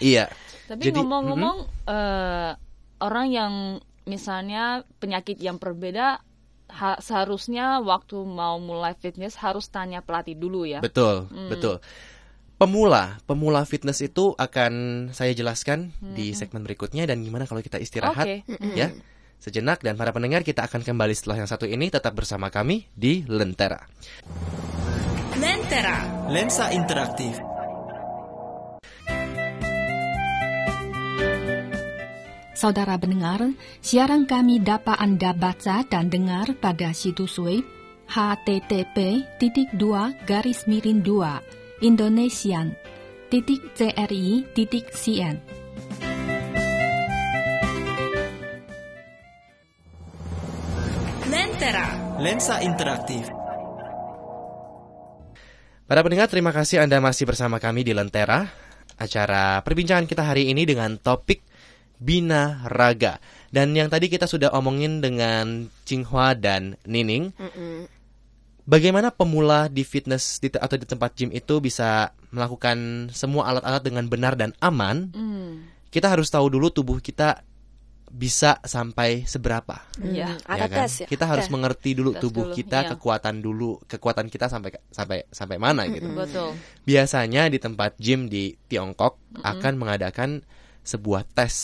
Iya. 0.00 0.26
Tapi 0.66 0.90
Jadi, 0.90 0.96
ngomong-ngomong 0.98 1.56
eh, 1.86 2.50
orang 3.00 3.26
yang 3.30 3.52
misalnya 4.06 4.82
penyakit 4.98 5.38
yang 5.38 5.58
berbeda 5.60 6.22
ha- 6.70 7.00
seharusnya 7.02 7.82
waktu 7.82 8.22
mau 8.22 8.56
mulai 8.62 8.94
fitness 8.98 9.36
harus 9.38 9.68
tanya 9.68 10.00
pelatih 10.00 10.38
dulu 10.38 10.66
ya. 10.66 10.78
Betul, 10.80 11.26
betul. 11.50 11.82
Pemula, 12.60 13.16
pemula 13.24 13.64
fitness 13.64 14.04
itu 14.04 14.36
akan 14.36 14.72
saya 15.16 15.32
jelaskan 15.32 15.96
di 15.96 16.36
segmen 16.36 16.60
berikutnya 16.60 17.08
dan 17.08 17.24
gimana 17.24 17.48
kalau 17.48 17.64
kita 17.64 17.80
istirahat 17.80 18.44
Oke. 18.44 18.44
ya. 18.76 18.92
Sejenak 19.40 19.80
dan 19.80 19.96
para 19.96 20.12
pendengar 20.12 20.44
kita 20.44 20.68
akan 20.68 20.84
kembali 20.84 21.16
setelah 21.16 21.40
yang 21.40 21.48
satu 21.48 21.64
ini 21.64 21.88
tetap 21.88 22.12
bersama 22.12 22.52
kami 22.52 22.84
di 22.92 23.24
Lentera. 23.24 23.80
Lensa 26.28 26.68
interaktif. 26.76 27.40
Saudara 32.60 33.00
pendengar, 33.00 33.40
siaran 33.80 34.28
kami 34.28 34.60
dapat 34.60 35.00
Anda 35.00 35.32
baca 35.32 35.80
dan 35.88 36.12
dengar 36.12 36.44
pada 36.60 36.92
situs 36.92 37.40
web 37.40 37.64
http 38.04 39.24
titik 39.40 39.72
dua 39.72 40.12
garis 40.28 40.68
miring 40.68 41.00
dua 41.00 41.40
Indonesian 41.80 42.76
titik 43.32 43.64
CRI 43.72 44.44
titik 44.52 44.92
CN 44.92 45.40
Lentera. 51.32 51.88
Lensa 52.20 52.60
interaktif. 52.60 53.24
Para 55.88 56.04
pendengar, 56.04 56.28
terima 56.28 56.52
kasih 56.52 56.84
Anda 56.84 57.00
masih 57.00 57.24
bersama 57.24 57.56
kami 57.56 57.88
di 57.88 57.96
Lentera. 57.96 58.52
Acara 59.00 59.64
perbincangan 59.64 60.04
kita 60.04 60.28
hari 60.28 60.52
ini 60.52 60.68
dengan 60.68 61.00
topik 61.00 61.49
Bina 62.00 62.64
Raga. 62.64 63.20
Dan 63.52 63.76
yang 63.76 63.92
tadi 63.92 64.08
kita 64.08 64.24
sudah 64.24 64.50
omongin 64.56 65.04
dengan 65.04 65.68
Cinghua 65.84 66.32
dan 66.32 66.80
Nining. 66.88 67.36
Bagaimana 68.64 69.10
pemula 69.10 69.66
di 69.66 69.82
fitness 69.82 70.38
di, 70.38 70.48
atau 70.54 70.78
di 70.78 70.86
tempat 70.86 71.12
gym 71.18 71.34
itu 71.34 71.58
bisa 71.58 72.14
melakukan 72.30 73.10
semua 73.10 73.50
alat-alat 73.50 73.82
dengan 73.82 74.06
benar 74.06 74.38
dan 74.38 74.54
aman? 74.62 75.10
Hmm. 75.10 75.66
Kita 75.90 76.06
harus 76.06 76.30
tahu 76.30 76.46
dulu 76.48 76.70
tubuh 76.70 77.02
kita 77.02 77.42
bisa 78.10 78.58
sampai 78.66 79.26
seberapa. 79.26 79.86
Iya. 80.02 80.38
Hmm, 80.38 80.50
ada 80.50 80.66
ya 80.66 80.66
kan? 80.66 80.78
tes 80.86 80.92
ya. 81.02 81.06
Kita 81.06 81.24
harus 81.30 81.46
Tes. 81.46 81.54
mengerti 81.54 81.90
dulu 81.94 82.10
Tes 82.14 82.22
tubuh 82.22 82.46
dulu, 82.50 82.56
kita, 82.58 82.78
iya. 82.82 82.88
kekuatan 82.94 83.34
dulu, 83.38 83.70
kekuatan 83.86 84.26
kita 84.26 84.46
sampai 84.50 84.70
sampai 84.90 85.18
sampai 85.30 85.56
mana 85.58 85.86
gitu. 85.90 86.10
Betul. 86.10 86.54
Biasanya 86.86 87.50
di 87.50 87.58
tempat 87.62 87.98
gym 87.98 88.26
di 88.26 88.54
Tiongkok 88.70 89.18
akan 89.42 89.72
mengadakan 89.78 90.42
sebuah 90.84 91.24
tes 91.32 91.54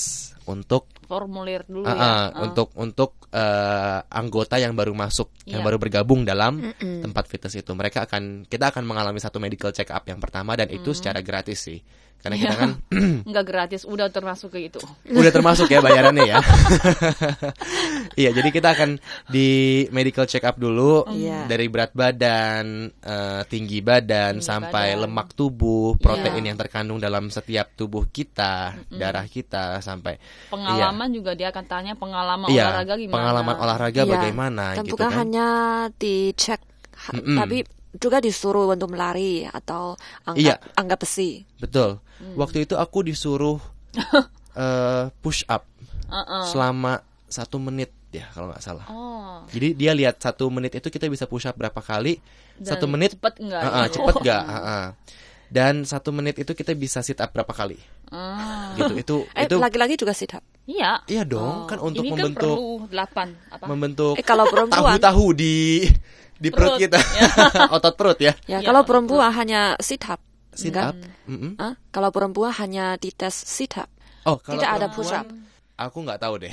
untuk 0.48 0.88
Formulir 1.06 1.62
dulu 1.64 1.86
Ah, 1.86 1.94
ya. 1.94 2.02
Ah. 2.02 2.26
untuk 2.42 2.68
untuk 2.74 3.10
eh, 3.28 3.98
anggota 4.08 4.56
yang 4.56 4.72
baru 4.72 4.90
masuk, 4.90 5.28
yang 5.44 5.60
Iya. 5.60 5.66
baru 5.66 5.76
bergabung 5.76 6.22
dalam 6.22 6.58
tempat 6.78 7.26
fitness 7.26 7.54
itu. 7.54 7.70
Mereka 7.70 8.04
akan 8.04 8.22
kita 8.44 8.70
akan 8.70 8.82
mengalami 8.82 9.18
satu 9.18 9.36
medical 9.36 9.70
check 9.70 9.88
up 9.88 10.02
yang 10.04 10.18
pertama 10.18 10.54
dan 10.54 10.66
itu 10.68 10.90
secara 10.90 11.20
gratis 11.20 11.62
sih. 11.62 11.78
Karena 12.16 12.34
kita 12.34 12.48
Iya. 12.48 12.58
kan 12.58 12.70
Nggak 13.28 13.44
gratis, 13.44 13.82
udah 13.84 14.08
termasuk 14.08 14.50
ke 14.50 14.66
itu. 14.66 14.80
udah 15.06 15.30
termasuk 15.30 15.68
ya 15.68 15.78
bayarannya 15.78 16.26
ya. 16.26 16.38
Iya, 18.16 18.32
jadi 18.32 18.48
kita 18.48 18.72
akan 18.72 18.90
di 19.28 19.48
medical 19.90 20.24
check 20.24 20.40
up 20.42 20.56
dulu 20.56 21.04
Iya. 21.06 21.44
dari 21.44 21.68
berat 21.68 21.92
badan, 21.92 22.88
eh, 22.96 23.42
tinggi 23.46 23.84
badan 23.84 24.40
Tinggi 24.40 24.46
sampai 24.46 24.96
badan. 24.96 25.02
lemak 25.04 25.28
tubuh, 25.34 25.94
protein 25.96 26.40
Iya. 26.40 26.48
yang 26.48 26.58
terkandung 26.58 26.96
dalam 26.96 27.28
setiap 27.28 27.76
tubuh 27.76 28.08
kita, 28.08 28.72
darah 28.88 29.26
kita 29.26 29.78
sampai 29.78 30.16
Pengalaman 30.48 30.95
juga 31.06 31.32
dia 31.32 31.48
akan 31.48 31.64
tanya 31.64 31.92
pengalaman 31.92 32.48
iya, 32.48 32.64
olahraga 32.66 32.94
gimana. 32.96 33.14
pengalaman 33.14 33.56
olahraga 33.58 34.00
Iya. 34.00 34.10
bagaimana 34.10 34.64
Dan 34.72 34.82
gitu 34.82 34.92
bukan 34.92 35.06
kan. 35.06 35.18
hanya 35.18 35.46
dicek, 35.92 36.60
ha- 36.96 37.12
Mm-mm. 37.12 37.36
tapi 37.36 37.58
juga 37.94 38.18
disuruh 38.18 38.68
untuk 38.68 38.88
melari 38.88 39.44
atau 39.44 39.96
angkat 40.22 40.40
Iya. 40.42 40.54
angkat 40.74 40.98
besi. 40.98 41.30
Betul. 41.56 42.00
Hmm. 42.16 42.34
Waktu 42.34 42.64
itu 42.64 42.74
aku 42.74 43.00
disuruh 43.02 43.60
eh, 44.54 45.04
push 45.18 45.44
up 45.46 45.64
Uh-uh. 46.06 46.44
selama 46.46 47.00
satu 47.26 47.56
menit 47.58 47.92
ya 48.08 48.24
kalau 48.30 48.48
nggak 48.48 48.62
salah. 48.62 48.86
Oh. 48.86 49.44
Jadi 49.46 49.74
dia 49.74 49.92
lihat 49.92 50.16
satu 50.16 50.48
menit 50.48 50.72
itu 50.72 50.86
kita 50.86 51.04
bisa 51.06 51.24
push 51.24 51.44
up 51.44 51.54
berapa 51.54 51.76
kali. 51.76 52.16
Dan 52.56 52.66
satu 52.66 52.86
menit 52.86 53.12
cepet 53.12 53.34
nggak? 53.38 53.62
Ah, 53.62 53.84
ya? 53.84 53.88
cepet 53.90 54.14
nggak? 54.18 54.42
Ah, 54.48 54.60
ah. 54.60 54.86
Dan 55.46 55.84
satu 55.84 56.10
menit 56.10 56.34
itu 56.34 56.52
kita 56.52 56.72
bisa 56.72 57.00
sit 57.00 57.16
up 57.16 57.30
berapa 57.30 57.48
kali? 57.48 57.78
Ah. 58.08 58.74
Gitu. 58.74 58.92
Itu 58.96 59.16
Eh, 59.32 59.46
itu 59.46 59.56
laki-laki 59.56 59.94
juga 59.94 60.10
sit 60.10 60.32
up. 60.32 60.42
Iya. 60.66 60.98
iya 61.06 61.22
dong 61.22 61.64
kan 61.64 61.78
untuk 61.78 62.02
Ini 62.02 62.10
kan 62.10 62.18
membentuk 62.20 62.56
perlu 62.58 62.90
delapan 62.90 63.28
apa? 63.48 63.64
membentuk 63.66 64.14
Eh, 64.14 64.22
kalau 64.22 64.44
perempuan, 64.44 64.98
tahu-tahu 64.98 65.24
di 65.32 65.86
di 66.36 66.48
perut, 66.50 66.74
Perut. 66.74 66.80
kita. 66.82 66.98
Otot 67.78 67.94
perut 67.94 68.18
ya. 68.18 68.34
ya 68.44 68.58
Iya, 68.58 68.66
kalau 68.66 68.82
perempuan 68.82 69.30
hanya 69.32 69.78
sit 69.78 70.02
up. 70.04 70.18
Sit 70.50 70.72
Enggak. 70.72 70.92
up. 70.92 70.96
Mm-mm. 71.26 71.52
Ah, 71.56 71.74
kalau 71.88 72.10
perempuan 72.10 72.52
hanya 72.52 72.96
dites 72.96 73.32
sit 73.32 73.72
up. 73.74 73.86
Oh, 74.22 74.36
kalau 74.36 74.58
Tidak 74.58 74.66
ada 74.68 74.86
perempuan, 74.86 74.96
push 74.98 75.12
up. 75.14 75.26
Aku 75.78 75.98
nggak 76.02 76.18
tahu 76.18 76.34
deh. 76.40 76.52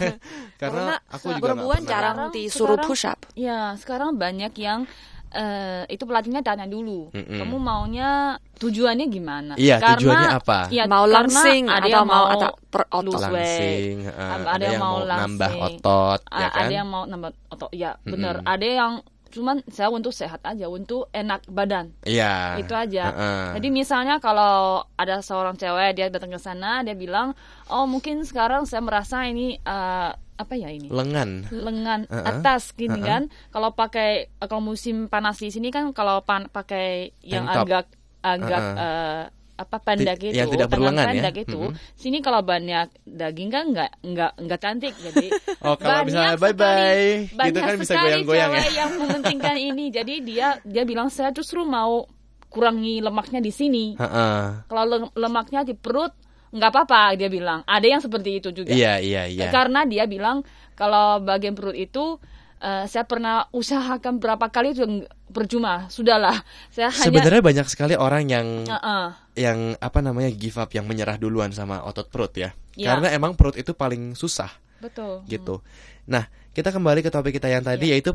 Karena 0.60 1.00
aku 1.06 1.32
juga 1.32 1.44
perempuan 1.50 1.80
jarang 1.82 2.16
Sekarang- 2.18 2.32
disuruh 2.32 2.76
sekarang- 2.76 2.88
push 2.88 3.04
up. 3.04 3.18
Ya, 3.34 3.58
sekarang 3.74 4.10
banyak 4.14 4.52
yang 4.54 4.84
eh, 5.30 5.82
itu 5.88 6.02
pelatihnya 6.02 6.40
tanya 6.40 6.64
dulu. 6.64 7.12
Mm-mm. 7.12 7.38
Kamu 7.38 7.56
maunya 7.56 8.08
tujuannya 8.56 9.06
gimana? 9.06 9.52
Iya, 9.54 9.76
Karena- 9.78 9.96
tujuannya 9.96 10.30
apa? 10.34 10.58
Iya, 10.68 10.84
mau 10.84 11.04
langsing 11.04 11.62
ada 11.68 11.80
atau 11.80 11.88
yang 11.90 12.06
mau 12.06 12.24
atau 12.26 12.50
per 12.68 12.82
otot. 12.88 13.20
langsing, 13.20 13.94
eh, 14.04 14.44
ada, 14.44 14.64
yang 14.64 14.80
mau, 14.80 14.96
nambah 15.00 15.50
langsing, 15.52 15.78
otot, 15.78 16.20
a- 16.24 16.38
ya 16.38 16.48
kan? 16.48 16.60
Ada 16.60 16.72
yang 16.74 16.88
mau 16.88 17.02
nambah 17.04 17.30
otot, 17.48 17.70
ya 17.72 17.90
benar. 18.02 18.34
Ada 18.42 18.66
yang 18.66 18.92
cuman 19.28 19.60
saya 19.68 19.92
untuk 19.92 20.12
sehat 20.12 20.40
aja, 20.44 20.66
untuk 20.68 21.08
enak 21.12 21.44
badan. 21.48 21.92
Iya. 22.04 22.58
itu 22.60 22.72
aja. 22.72 23.12
Heeh. 23.12 23.44
Jadi 23.60 23.68
misalnya 23.68 24.16
kalau 24.18 24.84
ada 24.96 25.20
seorang 25.20 25.54
cewek 25.54 25.96
dia 25.96 26.08
datang 26.08 26.32
ke 26.32 26.40
sana, 26.40 26.80
dia 26.82 26.96
bilang, 26.96 27.36
oh 27.68 27.84
mungkin 27.84 28.24
sekarang 28.24 28.64
saya 28.64 28.80
merasa 28.80 29.24
ini 29.28 29.60
eh, 29.60 30.10
apa 30.38 30.54
ya 30.54 30.70
ini 30.70 30.86
lengan. 30.86 31.50
lengan 31.50 32.06
Uh-uh. 32.06 32.24
atas 32.24 32.72
gini 32.72 33.02
Uh-uh. 33.02 33.06
kan. 33.06 33.22
Kalau 33.50 33.74
pakai 33.74 34.30
kalau 34.38 34.62
musim 34.62 35.10
panas 35.10 35.42
di 35.42 35.50
sini 35.50 35.68
kan 35.74 35.90
kalau 35.92 36.22
pan, 36.22 36.46
pakai 36.48 37.10
yang 37.26 37.44
Tank 37.46 37.56
top. 37.56 37.64
agak 37.66 37.86
agak 38.22 38.62
Uh-uh. 38.62 38.82
eh, 38.82 39.22
apa 39.58 39.76
pendek 39.76 40.16
Ti- 40.16 40.30
itu, 40.30 40.38
yang 40.38 40.48
tidak 40.48 40.70
berlengan 40.70 41.10
ya. 41.10 41.34
itu. 41.34 41.58
Mm-mm. 41.58 41.74
Sini 41.92 42.22
kalau 42.22 42.40
banyak 42.40 42.86
daging 43.02 43.50
kan 43.50 43.64
nggak 43.68 43.90
nggak 44.00 44.32
nggak 44.38 44.60
cantik 44.62 44.94
jadi. 44.96 45.26
Oh, 45.66 45.74
kalau 45.74 46.00
banyak 46.00 46.06
misalnya 46.06 46.30
sekali- 46.30 46.44
bye-bye, 46.46 47.06
gitu 47.18 47.34
banyak 47.34 47.58
kan 47.60 47.76
bisa 47.76 47.92
sekali 47.92 48.08
goyang-goyang 48.22 48.50
ya. 48.54 48.62
yang 48.78 48.90
mementingkan 48.94 49.56
ini. 49.68 49.84
Jadi 49.90 50.14
dia 50.22 50.48
dia 50.62 50.82
bilang 50.82 51.10
saya 51.10 51.28
justru 51.28 51.60
mau 51.60 52.06
kurangi 52.46 53.02
lemaknya 53.02 53.38
di 53.38 53.50
sini. 53.50 53.84
Kalau 54.64 54.84
lem- 54.86 55.12
lemaknya 55.12 55.60
di 55.62 55.74
perut 55.74 56.14
nggak 56.48 56.70
apa-apa 56.70 57.12
dia 57.12 57.26
bilang. 57.26 57.60
Ada 57.62 57.86
yang 57.88 58.00
seperti 58.00 58.38
itu 58.38 58.54
juga. 58.54 58.70
Iya, 58.70 59.02
iya, 59.02 59.26
iya. 59.26 59.50
Karena 59.50 59.82
dia 59.82 60.06
bilang 60.06 60.46
kalau 60.72 61.18
bagian 61.18 61.52
perut 61.52 61.74
itu 61.74 62.16
eh, 62.58 62.84
saya 62.90 63.04
pernah 63.06 63.46
usahakan 63.54 64.18
berapa 64.18 64.46
kali 64.50 64.74
itu 64.74 64.84
percuma. 65.30 65.86
Sudahlah, 65.90 66.42
saya 66.74 66.90
hanya 66.92 67.06
Sebenarnya 67.10 67.42
banyak 67.42 67.66
sekali 67.70 67.94
orang 67.94 68.28
yang 68.28 68.46
Heeh. 68.66 69.04
yang 69.38 69.58
apa 69.78 69.98
namanya 70.02 70.30
give 70.34 70.58
up, 70.58 70.70
yang 70.74 70.86
menyerah 70.86 71.18
duluan 71.18 71.50
sama 71.54 71.82
otot 71.86 72.10
perut 72.10 72.34
ya. 72.34 72.50
Iya. 72.74 72.94
Karena 72.94 73.14
emang 73.14 73.34
perut 73.34 73.58
itu 73.58 73.74
paling 73.74 74.14
susah 74.14 74.50
betul. 74.78 75.22
gitu. 75.26 75.62
Nah, 76.06 76.26
kita 76.54 76.70
kembali 76.70 77.02
ke 77.02 77.10
topik 77.10 77.36
kita 77.38 77.50
yang 77.50 77.62
tadi 77.66 77.90
Iya. 77.90 77.98
yaitu 77.98 78.12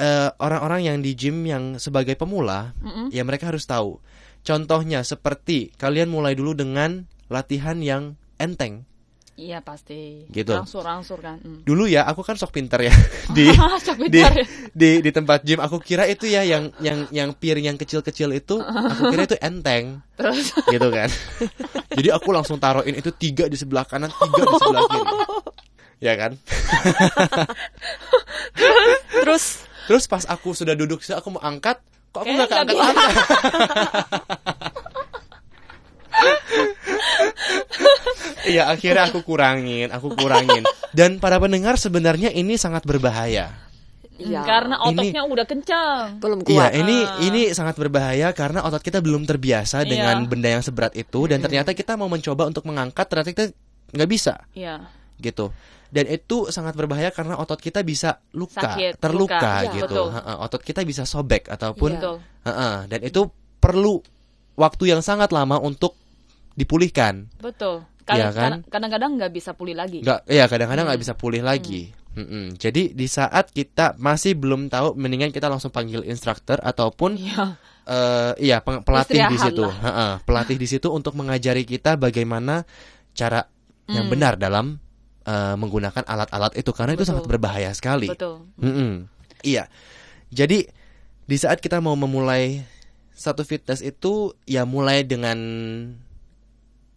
eh, 0.00 0.28
orang-orang 0.40 0.80
yang 0.88 0.96
di 1.04 1.12
gym 1.12 1.44
yang 1.44 1.76
sebagai 1.76 2.16
pemula, 2.16 2.72
Mm-mm. 2.80 3.12
ya 3.12 3.20
mereka 3.20 3.52
harus 3.52 3.68
tahu. 3.68 4.00
Contohnya 4.40 5.04
seperti 5.04 5.76
kalian 5.76 6.08
mulai 6.08 6.32
dulu 6.32 6.56
dengan 6.56 7.04
latihan 7.28 7.76
yang 7.84 8.16
enteng. 8.40 8.88
Iya 9.40 9.64
pasti. 9.64 10.28
Gitu. 10.28 10.52
Rangsur-rangsur 10.52 11.24
kan. 11.24 11.40
Mm. 11.40 11.64
Dulu 11.64 11.88
ya, 11.88 12.04
aku 12.04 12.20
kan 12.20 12.36
sok 12.36 12.52
pinter 12.52 12.76
ya 12.84 12.92
di 13.36 13.48
Sok 13.88 13.96
di, 13.96 14.20
pintar. 14.20 14.36
di 14.76 14.90
di 15.00 15.10
tempat 15.10 15.40
gym. 15.40 15.64
Aku 15.64 15.80
kira 15.80 16.04
itu 16.04 16.28
ya 16.28 16.44
yang 16.44 16.68
yang 16.84 17.08
yang 17.08 17.32
piring 17.32 17.72
yang 17.72 17.78
kecil-kecil 17.80 18.36
itu, 18.36 18.60
aku 18.60 19.08
kira 19.08 19.24
itu 19.24 19.40
enteng, 19.40 20.04
Terus 20.20 20.52
gitu 20.68 20.88
kan. 20.92 21.08
Jadi 21.96 22.08
aku 22.12 22.28
langsung 22.36 22.60
taruhin 22.60 22.92
itu 22.92 23.08
tiga 23.16 23.48
di 23.48 23.56
sebelah 23.56 23.88
kanan, 23.88 24.12
tiga 24.12 24.44
di 24.44 24.54
sebelah 24.60 24.82
kiri. 24.92 25.08
Ya 26.00 26.14
kan? 26.20 26.32
Terus 29.24 29.64
Terus 29.90 30.06
pas 30.06 30.22
aku 30.22 30.54
sudah 30.54 30.78
duduk, 30.78 31.02
aku 31.02 31.34
mau 31.34 31.42
angkat, 31.42 31.82
kok 32.14 32.22
aku 32.22 32.30
nggak 32.30 32.46
keangkat-angkat. 32.46 33.10
Iya, 38.42 38.68
akhirnya 38.68 39.04
aku 39.06 39.20
kurangin, 39.20 39.88
aku 39.88 40.12
kurangin. 40.12 40.64
Dan 40.90 41.20
para 41.20 41.36
pendengar 41.36 41.76
sebenarnya 41.76 42.30
ini 42.30 42.56
sangat 42.56 42.84
berbahaya. 42.84 43.68
ya 44.20 44.44
karena 44.44 44.76
Ini- 44.84 45.16
ototnya 45.16 45.22
udah 45.24 45.46
kencang. 45.48 46.20
belum 46.20 46.44
Iya, 46.44 46.68
kuat. 46.68 46.76
ini 46.76 46.96
Ah. 47.00 47.24
ini 47.24 47.42
sangat 47.50 47.72
berbahaya 47.72 48.36
karena 48.36 48.60
otot 48.60 48.84
kita 48.84 49.00
belum 49.00 49.24
terbiasa 49.24 49.80
Iya. 49.80 49.88
dengan 49.88 50.28
benda 50.28 50.44
yang 50.50 50.60
seberat 50.60 50.92
itu 50.92 51.24
dan 51.24 51.40
ternyata 51.40 51.72
kita 51.72 51.96
mau 51.96 52.04
mencoba 52.04 52.44
untuk 52.44 52.68
mengangkat 52.68 53.08
ternyata 53.08 53.32
kita 53.32 53.44
nggak 53.96 54.10
bisa 54.12 54.44
Iya. 54.52 54.92
gitu. 55.16 55.56
Dan 55.88 56.04
itu 56.06 56.52
sangat 56.52 56.76
berbahaya 56.76 57.08
karena 57.10 57.34
otot 57.34 57.56
kita 57.56 57.80
bisa 57.80 58.20
luka, 58.30 58.76
Sakit, 58.76 59.00
terluka 59.00 59.40
luka. 59.40 59.52
Iya, 59.64 59.72
gitu. 59.74 59.88
betul. 59.88 60.08
Heeh, 60.12 60.36
otot 60.38 60.62
kita 60.62 60.80
bisa 60.84 61.02
sobek 61.02 61.48
ataupun 61.48 61.90
heeh, 62.44 62.76
dan 62.86 63.00
itu 63.00 63.24
perlu 63.56 64.04
waktu 64.54 64.84
yang 64.86 65.00
sangat 65.00 65.32
lama 65.32 65.56
untuk 65.56 65.96
dipulihkan. 66.60 67.32
Betul. 67.40 67.88
Iya 68.04 68.28
Kadang- 68.28 68.34
kan? 68.34 68.52
Kadang-kadang 68.68 69.10
nggak 69.16 69.32
bisa 69.32 69.50
pulih 69.54 69.72
lagi. 69.72 70.02
Nggak, 70.02 70.20
ya 70.26 70.44
kadang-kadang 70.44 70.84
nggak 70.84 70.98
Hmm. 70.98 71.06
bisa 71.08 71.14
pulih 71.14 71.40
lagi. 71.40 71.82
Mm-mm. 72.10 72.58
Jadi 72.58 72.90
di 72.90 73.06
saat 73.06 73.48
kita 73.48 73.94
masih 73.96 74.34
belum 74.34 74.66
tahu, 74.66 74.98
mendingan 74.98 75.30
kita 75.30 75.46
langsung 75.46 75.70
panggil 75.70 76.02
instruktur 76.02 76.58
ataupun 76.58 77.14
Iya. 77.14 77.54
eh 77.86 78.32
iya 78.42 78.56
peng- 78.58 78.82
pelatih 78.82 79.30
di 79.30 79.38
situ, 79.38 79.62
lah. 79.62 79.76
Heeh, 79.78 80.12
pelatih 80.22 80.56
di 80.58 80.66
situ 80.66 80.90
untuk 80.90 81.14
mengajari 81.14 81.62
kita 81.62 81.94
bagaimana 81.94 82.66
cara 83.12 83.46
yang 83.86 84.06
Hmm. 84.06 84.12
benar 84.12 84.34
dalam 84.36 84.82
eh, 85.20 85.54
menggunakan 85.54 86.02
alat-alat 86.02 86.56
itu 86.56 86.72
karena 86.72 86.96
itu 86.96 87.04
Betul. 87.04 87.10
sangat 87.14 87.24
berbahaya 87.30 87.70
sekali. 87.70 88.10
Betul. 88.10 88.42
Mm-mm. 88.58 89.06
Iya. 89.46 89.70
Jadi 90.28 90.66
di 91.22 91.36
saat 91.38 91.62
kita 91.62 91.78
mau 91.78 91.94
memulai 91.94 92.66
satu 93.12 93.44
fitness 93.44 93.78
itu 93.80 94.34
ya 94.42 94.64
mulai 94.64 95.06
dengan 95.06 95.38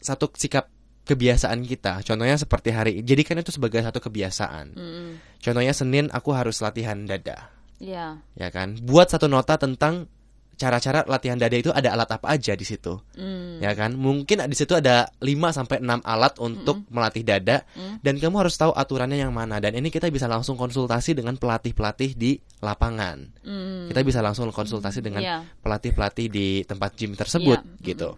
satu 0.04 0.28
sikap 0.36 0.68
kebiasaan 1.04 1.64
kita. 1.64 2.00
Contohnya 2.04 2.40
seperti 2.40 2.70
hari 2.72 2.92
jadikan 3.04 3.40
itu 3.40 3.52
sebagai 3.52 3.84
satu 3.84 4.00
kebiasaan. 4.00 4.76
Mm-mm. 4.76 5.08
Contohnya 5.44 5.76
Senin 5.76 6.08
aku 6.12 6.32
harus 6.32 6.64
latihan 6.64 6.96
dada, 7.04 7.52
Iya. 7.84 8.24
ya 8.36 8.50
kan? 8.52 8.80
Buat 8.80 9.12
satu 9.12 9.28
nota 9.28 9.60
tentang 9.60 10.08
cara-cara 10.54 11.02
latihan 11.10 11.36
dada 11.36 11.58
itu 11.58 11.74
ada 11.74 11.92
alat 11.92 12.08
apa 12.14 12.30
aja 12.30 12.54
di 12.54 12.64
situ. 12.64 12.96
Mm. 13.18 13.60
Ya 13.60 13.74
kan? 13.74 13.98
Mungkin 13.98 14.48
di 14.48 14.56
situ 14.56 14.78
ada 14.78 15.10
5 15.20 15.50
sampai 15.52 15.82
6 15.82 16.00
alat 16.06 16.38
untuk 16.40 16.86
melatih 16.88 17.26
dada 17.26 17.66
Mm. 17.74 18.00
dan 18.06 18.16
kamu 18.22 18.48
harus 18.48 18.56
tahu 18.56 18.72
aturannya 18.72 19.18
yang 19.18 19.34
mana 19.34 19.58
dan 19.60 19.74
ini 19.76 19.90
kita 19.90 20.08
bisa 20.14 20.30
langsung 20.30 20.56
konsultasi 20.56 21.18
dengan 21.18 21.36
pelatih-pelatih 21.36 22.16
di 22.16 22.38
lapangan. 22.62 23.44
Mm. 23.44 23.92
Kita 23.92 24.00
bisa 24.06 24.22
langsung 24.24 24.48
konsultasi 24.54 25.02
dengan 25.04 25.26
Iya. 25.26 25.38
pelatih-pelatih 25.60 26.28
di 26.32 26.48
tempat 26.64 26.96
gym 26.96 27.18
tersebut 27.18 27.60
Iya, 27.60 27.84
gitu. 27.84 28.10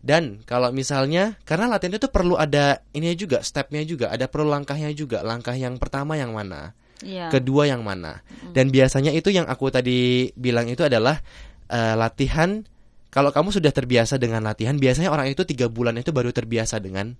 Dan 0.00 0.40
kalau 0.48 0.72
misalnya 0.72 1.36
karena 1.44 1.68
latihan 1.68 2.00
itu 2.00 2.08
perlu 2.08 2.40
ada 2.40 2.80
ini 2.96 3.12
juga 3.14 3.44
stepnya 3.44 3.84
juga, 3.84 4.08
ada 4.08 4.24
perlu 4.26 4.48
langkahnya 4.48 4.88
juga. 4.96 5.20
Langkah 5.20 5.52
yang 5.52 5.76
pertama 5.76 6.16
yang 6.16 6.32
mana, 6.32 6.72
Iya. 7.04 7.28
kedua 7.28 7.68
yang 7.68 7.84
mana. 7.84 8.24
Dan 8.56 8.72
biasanya 8.72 9.12
itu 9.12 9.28
yang 9.28 9.44
aku 9.44 9.68
tadi 9.68 10.32
bilang 10.36 10.68
itu 10.72 10.84
adalah 10.84 11.20
eh, 11.70 11.94
latihan. 11.94 12.64
Kalau 13.10 13.34
kamu 13.34 13.50
sudah 13.50 13.74
terbiasa 13.74 14.22
dengan 14.22 14.46
latihan, 14.46 14.78
biasanya 14.78 15.10
orang 15.10 15.30
itu 15.34 15.42
tiga 15.42 15.66
bulan 15.66 15.98
itu 15.98 16.14
baru 16.14 16.30
terbiasa 16.30 16.78
dengan 16.78 17.18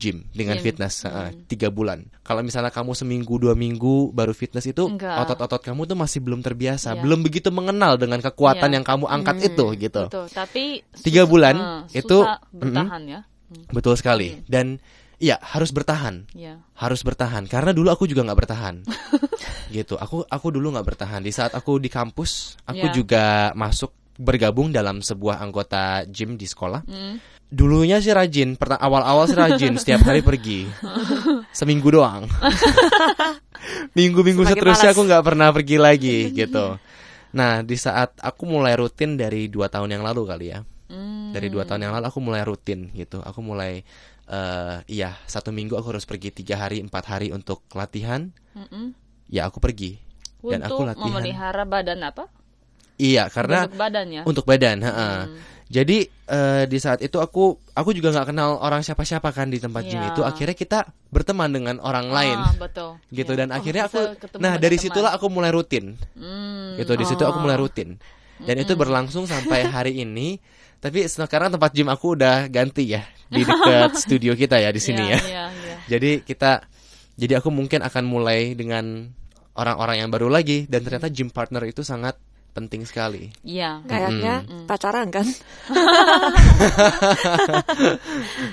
gym, 0.00 0.24
dengan 0.32 0.56
Gym. 0.56 0.64
fitness. 0.64 1.04
Eh, 1.04 1.12
Hmm. 1.12 1.44
tiga 1.44 1.68
bulan. 1.68 2.08
Kalau 2.24 2.40
misalnya 2.40 2.72
kamu 2.72 2.96
seminggu 2.96 3.36
dua 3.36 3.52
minggu 3.52 4.08
baru 4.10 4.32
fitness 4.32 4.64
itu 4.64 4.88
otot-otot 4.96 5.60
kamu 5.60 5.84
tuh 5.84 5.94
masih 5.94 6.24
belum 6.24 6.40
terbiasa, 6.40 6.96
Iya. 6.96 7.04
belum 7.04 7.20
begitu 7.20 7.52
mengenal 7.52 8.00
dengan 8.00 8.18
kekuatan 8.18 8.64
Iya. 8.66 8.80
yang 8.80 8.84
kamu 8.88 9.04
angkat 9.04 9.36
Hmm, 9.36 9.48
itu 9.52 9.66
gitu. 9.76 10.02
Betul. 10.08 10.26
Tapi 10.26 10.64
Tiga 11.04 11.28
bulan 11.28 11.84
eh, 11.92 12.00
itu- 12.00 12.24
bertahan 12.50 13.02
ya. 13.04 13.20
Mm. 13.52 13.66
Betul 13.68 13.94
sekali. 13.94 14.40
Dan 14.48 14.80
iya 15.18 15.36
harus 15.36 15.68
bertahan, 15.68 16.24
Iya. 16.32 16.64
harus 16.72 17.04
bertahan. 17.04 17.44
Karena 17.44 17.76
dulu 17.76 17.92
aku 17.92 18.08
juga 18.08 18.24
nggak 18.24 18.40
bertahan, 18.40 18.74
gitu. 19.68 20.00
Aku 20.00 20.24
aku 20.24 20.46
dulu 20.48 20.72
nggak 20.72 20.86
bertahan. 20.86 21.20
Di 21.20 21.30
saat 21.30 21.52
aku 21.52 21.76
di 21.76 21.92
kampus, 21.92 22.56
aku 22.64 22.88
Iya. 22.88 22.94
juga 22.94 23.24
masuk 23.52 23.92
bergabung 24.16 24.68
dalam 24.68 25.00
sebuah 25.00 25.40
anggota 25.40 26.04
gym 26.06 26.36
di 26.36 26.44
sekolah. 26.44 26.84
Mm. 26.86 27.39
Dulunya 27.50 27.98
sih 27.98 28.14
rajin, 28.14 28.54
awal-awal 28.54 29.26
sih 29.26 29.34
rajin, 29.34 29.74
setiap 29.82 30.06
hari 30.06 30.22
pergi, 30.22 30.70
seminggu 31.50 31.90
doang. 31.90 32.30
Minggu-minggu 33.98 34.46
seterusnya 34.46 34.90
malas. 34.90 34.96
aku 34.96 35.02
nggak 35.06 35.24
pernah 35.26 35.48
pergi 35.50 35.76
lagi, 35.76 36.18
gitu. 36.30 36.78
Nah, 37.34 37.62
di 37.62 37.74
saat 37.74 38.14
aku 38.22 38.46
mulai 38.46 38.78
rutin 38.78 39.18
dari 39.18 39.50
dua 39.50 39.66
tahun 39.66 39.98
yang 39.98 40.02
lalu 40.06 40.22
kali 40.26 40.46
ya, 40.54 40.60
Mm. 40.90 41.30
dari 41.30 41.46
dua 41.46 41.62
tahun 41.62 41.86
yang 41.86 41.94
lalu 41.94 42.10
aku 42.10 42.18
mulai 42.18 42.42
rutin 42.42 42.90
gitu 42.90 43.22
aku 43.22 43.38
mulai 43.38 43.86
eh 44.26 44.76
iya 44.90 45.14
satu 45.22 45.54
minggu 45.54 45.78
aku 45.78 45.94
harus 45.94 46.02
pergi 46.02 46.34
tiga 46.34 46.58
hari 46.58 46.82
empat 46.82 47.04
hari 47.06 47.30
untuk 47.30 47.62
latihan 47.78 48.34
Mm-mm. 48.58 48.90
ya 49.30 49.46
aku 49.46 49.62
pergi 49.62 50.02
dan 50.42 50.66
Untuk 50.66 50.82
aku 50.82 50.82
latihan 50.90 51.06
memelihara 51.14 51.62
badan 51.62 52.02
apa? 52.02 52.26
iya 52.98 53.30
karena 53.30 53.70
Bentuk 53.70 53.78
badan 53.78 54.06
ya. 54.10 54.22
untuk 54.26 54.42
badan 54.42 54.76
heeh. 54.82 55.18
Hmm. 55.30 55.38
Jadi 55.70 55.98
eh, 56.26 56.64
di 56.66 56.76
saat 56.76 56.98
itu 56.98 57.16
aku 57.16 57.54
aku 57.70 57.90
juga 57.90 58.10
nggak 58.10 58.26
kenal 58.28 58.58
orang 58.58 58.82
siapa-siapa 58.82 59.30
kan 59.30 59.46
di 59.46 59.56
tempat 59.56 59.86
gym 59.86 59.96
Iya. 59.96 60.10
itu 60.10 60.20
akhirnya 60.20 60.52
kita 60.52 60.78
berteman 61.08 61.46
dengan 61.48 61.78
orang 61.78 62.10
lain 62.10 62.36
Ah, 62.36 62.52
betul. 62.52 62.98
gitu 63.08 63.32
Iya. 63.32 63.40
dan 63.40 63.48
Oh, 63.48 63.56
akhirnya 63.56 63.82
aku 63.86 64.00
nah 64.36 64.54
dari 64.54 64.74
teman. 64.74 64.84
situlah 64.84 65.10
aku 65.12 65.26
mulai 65.26 65.50
rutin 65.50 65.94
Hmm. 66.12 66.74
gitu 66.74 66.92
di 66.92 67.04
situ 67.04 67.22
aku 67.22 67.38
Oh. 67.38 67.42
mulai 67.42 67.54
rutin 67.54 68.02
dan 68.40 68.56
itu 68.56 68.74
berlangsung 68.74 69.24
sampai 69.24 69.62
hari 69.64 69.92
ini 69.96 70.42
tapi 70.78 71.04
sekarang 71.04 71.50
tempat 71.50 71.70
gym 71.70 71.86
aku 71.86 72.14
udah 72.14 72.48
ganti 72.48 72.88
ya 72.88 73.00
di 73.26 73.40
dekat 73.40 73.94
studio 74.02 74.34
kita 74.34 74.58
ya 74.58 74.68
di 74.68 74.80
sini 74.80 75.06
Iya, 75.06 75.14
ya 75.14 75.20
Iya, 75.20 75.44
iya. 75.54 75.76
jadi 75.86 76.10
kita 76.20 76.66
jadi 77.14 77.38
aku 77.38 77.48
mungkin 77.48 77.78
akan 77.80 78.02
mulai 78.02 78.54
dengan 78.54 79.12
orang-orang 79.52 80.00
yang 80.00 80.10
baru 80.10 80.26
lagi 80.26 80.64
dan 80.66 80.80
ternyata 80.80 81.06
gym 81.06 81.28
partner 81.28 81.62
itu 81.62 81.82
sangat 81.82 82.16
penting 82.50 82.82
sekali 82.82 83.30
Iya. 83.40 83.82
Kayaknya 83.84 84.34
pacaran 84.66 85.08
kan? 85.08 85.26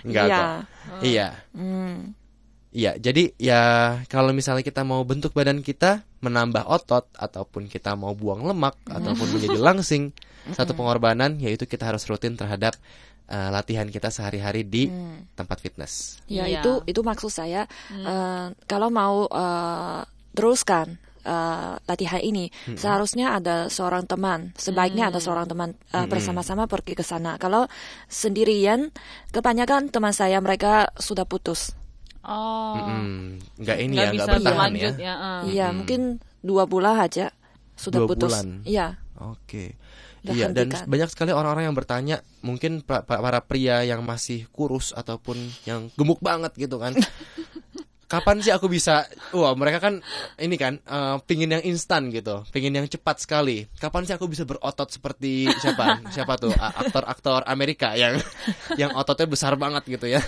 enggak 0.06 0.26
Iya. 0.26 0.38
kok 0.38 0.50
iya 1.04 1.28
Hmm. 1.54 2.14
Iya, 2.68 2.94
jadi 2.94 3.34
ya 3.36 3.62
kalau 4.06 4.30
misalnya 4.32 4.62
kita 4.62 4.86
mau 4.86 5.02
bentuk 5.02 5.34
badan 5.34 5.66
kita 5.66 6.06
menambah 6.22 6.62
otot 6.64 7.10
ataupun 7.12 7.66
kita 7.66 7.98
mau 7.98 8.14
buang 8.14 8.46
lemak 8.46 8.78
ataupun 8.86 9.34
menjadi 9.34 9.58
langsing, 9.58 10.14
satu 10.48 10.78
pengorbanan 10.78 11.42
yaitu 11.42 11.66
kita 11.66 11.90
harus 11.90 12.06
rutin 12.06 12.38
terhadap 12.38 12.78
eh, 13.26 13.50
latihan 13.50 13.90
kita 13.90 14.08
sehari-hari 14.08 14.62
di 14.62 14.94
tempat 15.34 15.58
fitness. 15.58 16.22
Ya 16.28 16.46
Iya. 16.46 16.62
itu 16.62 16.72
itu 16.86 17.02
maksud 17.02 17.34
saya 17.34 17.66
eh, 17.90 18.46
kalau 18.64 18.94
mau 18.94 19.26
eh, 19.26 20.02
teruskan 20.32 21.02
eh, 21.28 21.74
latihan 21.78 22.18
ini 22.18 22.48
seharusnya 22.72 23.36
ada 23.36 23.68
seorang 23.68 24.04
teman 24.04 24.56
sebaiknya 24.56 25.12
ada 25.12 25.20
seorang 25.20 25.44
teman 25.46 25.76
eh, 25.92 26.08
bersama-sama 26.08 26.63
pergi 26.66 26.96
ke 26.96 27.04
sana. 27.04 27.36
Kalau 27.36 27.68
sendirian 28.08 28.90
kebanyakan 29.30 29.92
teman 29.92 30.12
saya 30.12 30.40
mereka 30.40 30.88
sudah 30.96 31.24
putus. 31.24 31.76
Oh. 32.24 32.76
Mm, 32.78 33.40
nggak 33.56 33.78
ini 33.78 33.94
Nggak 33.94 34.04
ya, 34.04 34.10
nggak 34.10 34.16
bisa 34.18 34.32
bertahan 34.34 34.72
ya. 34.74 34.92
ya. 34.98 35.13
ah. 35.16 35.42
Iya 35.44 35.68
mungkin 35.72 36.02
dua 36.40 36.63
bulan 36.63 36.98
aja 36.98 37.32
sudah 37.76 38.04
Dua 38.04 38.10
putus. 38.10 38.32
bulan. 38.32 38.48
Iya. 38.63 38.88
Oke. 39.18 39.76
Udah 40.22 40.34
Iya 40.34 40.46
dan 40.52 40.68
banyak 40.74 41.08
sekali 41.08 41.32
orang-orang 41.32 41.72
yang 41.72 41.78
bertanya, 41.78 42.20
mungkin 42.42 42.84
pa- 42.84 43.00
pa- 43.02 43.22
para 43.22 43.40
pria 43.40 43.86
yang 43.86 44.04
masih 44.04 44.44
kurus 44.50 44.92
ataupun 44.92 45.38
yang 45.63 45.88
gemuk 45.96 46.20
banget 46.20 46.52
gitu 46.58 46.82
kan. 46.82 46.92
Kapan 48.08 48.39
sih 48.39 48.56
aku 48.56 48.72
bisa? 48.72 49.04
Wah 49.36 49.52
mereka 49.52 49.84
kan 49.84 50.00
ini 50.39 50.56
kan 50.56 50.80
eh, 50.80 51.15
pingin 51.28 51.52
yang 51.52 51.63
instan 51.67 52.08
gitu, 52.08 52.48
pingin 52.56 52.72
yang 52.72 52.88
cepat 52.88 53.20
sekali. 53.20 53.67
Kapan 53.78 54.08
sih 54.08 54.15
aku 54.15 54.32
bisa 54.32 54.48
berotot 54.48 54.88
seperti 54.88 55.52
siapa? 55.60 56.00
Siapa 56.15 56.39
tuh 56.39 56.56
aktor-aktor 56.56 57.43
Amerika 57.43 58.00
yang 58.00 58.15
yang 58.80 58.96
ototnya 58.96 59.28
besar 59.28 59.60
banget 59.60 59.84
gitu 59.91 60.08
ya? 60.08 60.24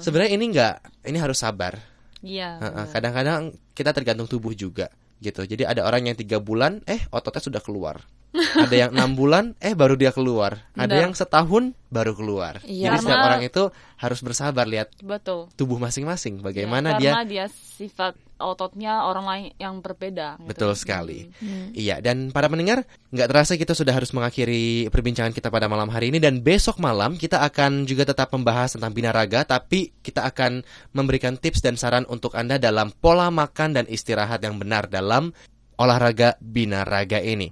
Sebenarnya 0.00 0.32
ini 0.32 0.44
enggak, 0.48 0.80
ini 1.04 1.20
harus 1.20 1.38
sabar. 1.44 1.76
Iya. 2.24 2.58
Kadang-kadang 2.90 3.54
kita 3.76 3.92
tergantung 3.92 4.26
tubuh 4.26 4.56
juga 4.56 4.88
gitu. 5.20 5.44
Jadi 5.44 5.68
ada 5.68 5.84
orang 5.84 6.08
yang 6.08 6.16
tiga 6.16 6.40
bulan, 6.40 6.80
eh 6.88 7.04
ototnya 7.12 7.42
sudah 7.44 7.60
keluar. 7.60 8.00
Ada 8.36 8.74
yang 8.76 8.90
enam 8.92 9.16
bulan, 9.16 9.44
eh 9.58 9.72
baru 9.72 9.96
dia 9.96 10.12
keluar. 10.12 10.68
Ada 10.76 10.92
Benar. 10.92 11.02
yang 11.08 11.12
setahun 11.16 11.64
baru 11.88 12.12
keluar. 12.12 12.60
Iya. 12.62 12.92
Jadi 12.92 12.96
setiap 13.08 13.24
orang 13.24 13.42
itu 13.42 13.62
harus 13.98 14.20
bersabar 14.20 14.68
lihat 14.68 14.92
Betul. 15.00 15.48
tubuh 15.56 15.80
masing-masing. 15.80 16.38
Ya, 16.38 16.44
Bagaimana 16.44 17.00
dia 17.00 17.16
karena 17.16 17.24
dia 17.24 17.46
sifat 17.48 18.14
ototnya 18.38 19.02
orang 19.08 19.26
lain 19.26 19.46
yang 19.58 19.82
berbeda. 19.82 20.38
gitu. 20.38 20.46
Betul 20.46 20.72
sekali. 20.78 21.26
Iya, 21.74 21.98
dan 21.98 22.30
para 22.30 22.46
pendengar, 22.46 22.86
nggak 23.10 23.28
terasa 23.28 23.58
kita 23.58 23.74
sudah 23.74 23.90
harus 23.90 24.14
mengakhiri 24.14 24.86
perbincangan 24.94 25.34
kita 25.34 25.50
pada 25.50 25.66
malam 25.66 25.90
hari 25.90 26.14
ini 26.14 26.22
dan 26.22 26.38
besok 26.44 26.78
malam 26.78 27.18
kita 27.18 27.42
akan 27.42 27.88
juga 27.88 28.06
tetap 28.06 28.30
membahas 28.30 28.78
tentang 28.78 28.94
binaraga, 28.94 29.42
tapi 29.42 29.90
kita 30.04 30.22
akan 30.28 30.62
memberikan 30.94 31.34
tips 31.34 31.64
dan 31.64 31.74
saran 31.74 32.06
untuk 32.06 32.38
Anda 32.38 32.62
dalam 32.62 32.94
pola 32.94 33.32
makan 33.32 33.74
dan 33.74 33.84
istirahat 33.90 34.38
yang 34.44 34.60
benar 34.60 34.86
dalam 34.86 35.34
olahraga 35.78 36.38
binaraga 36.38 37.18
ini. 37.18 37.50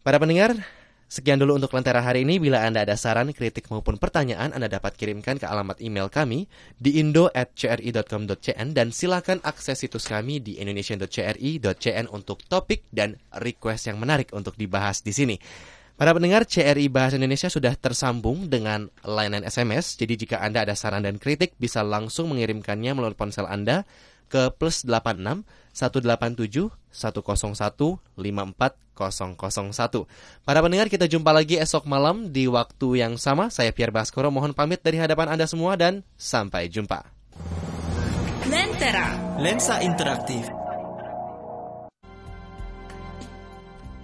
Para 0.00 0.16
pendengar, 0.16 0.56
Sekian 1.10 1.42
dulu 1.42 1.58
untuk 1.58 1.74
Lentera 1.74 2.06
hari 2.06 2.22
ini. 2.22 2.38
Bila 2.38 2.62
Anda 2.62 2.86
ada 2.86 2.94
saran, 2.94 3.34
kritik 3.34 3.66
maupun 3.66 3.98
pertanyaan, 3.98 4.54
Anda 4.54 4.70
dapat 4.70 4.94
kirimkan 4.94 5.42
ke 5.42 5.46
alamat 5.50 5.82
email 5.82 6.06
kami 6.06 6.46
di 6.78 7.02
indo@cri.com.cn 7.02 8.68
dan 8.70 8.94
silakan 8.94 9.42
akses 9.42 9.82
situs 9.82 10.06
kami 10.06 10.38
di 10.38 10.62
indonesian.cri.cn 10.62 12.06
untuk 12.14 12.46
topik 12.46 12.86
dan 12.94 13.18
request 13.42 13.90
yang 13.90 13.98
menarik 13.98 14.30
untuk 14.30 14.54
dibahas 14.54 15.02
di 15.02 15.10
sini. 15.10 15.34
Para 15.98 16.14
pendengar 16.14 16.46
CRI 16.46 16.86
Bahasa 16.86 17.18
Indonesia 17.18 17.50
sudah 17.50 17.74
tersambung 17.74 18.46
dengan 18.46 18.86
layanan 19.02 19.42
SMS. 19.42 19.98
Jadi 19.98 20.14
jika 20.14 20.38
Anda 20.38 20.62
ada 20.62 20.78
saran 20.78 21.02
dan 21.02 21.18
kritik 21.18 21.58
bisa 21.58 21.82
langsung 21.82 22.30
mengirimkannya 22.30 22.94
melalui 22.94 23.18
ponsel 23.18 23.50
Anda 23.50 23.82
ke 24.30 24.54
plus 24.54 24.86
86 24.86 25.42
187 25.74 26.70
101 26.94 27.98
54001. 28.14 30.06
Para 30.46 30.58
pendengar 30.62 30.86
kita 30.86 31.10
jumpa 31.10 31.34
lagi 31.34 31.58
esok 31.58 31.90
malam 31.90 32.30
di 32.30 32.46
waktu 32.46 33.02
yang 33.02 33.18
sama. 33.18 33.50
Saya 33.50 33.74
Pierre 33.74 33.90
Baskoro 33.90 34.30
mohon 34.30 34.54
pamit 34.54 34.78
dari 34.86 35.02
hadapan 35.02 35.34
Anda 35.34 35.50
semua 35.50 35.74
dan 35.74 36.06
sampai 36.14 36.70
jumpa. 36.70 37.02
Lensa 39.40 39.80
interaktif. 39.80 40.44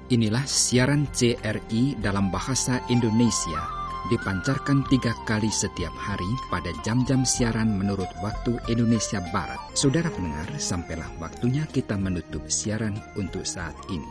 Inilah 0.07 0.47
siaran 0.47 1.11
CRI 1.13 1.99
dalam 1.99 2.31
bahasa 2.31 2.79
Indonesia 2.89 3.76
dipancarkan 4.07 4.87
tiga 4.87 5.11
kali 5.27 5.51
setiap 5.51 5.93
hari 5.95 6.29
pada 6.53 6.71
jam-jam 6.87 7.27
siaran 7.27 7.75
menurut 7.75 8.09
waktu 8.23 8.55
Indonesia 8.71 9.19
Barat. 9.35 9.59
Saudara 9.75 10.07
pendengar, 10.13 10.47
sampailah 10.59 11.09
waktunya 11.19 11.67
kita 11.71 11.99
menutup 11.99 12.47
siaran 12.47 12.99
untuk 13.19 13.43
saat 13.43 13.75
ini. 13.91 14.07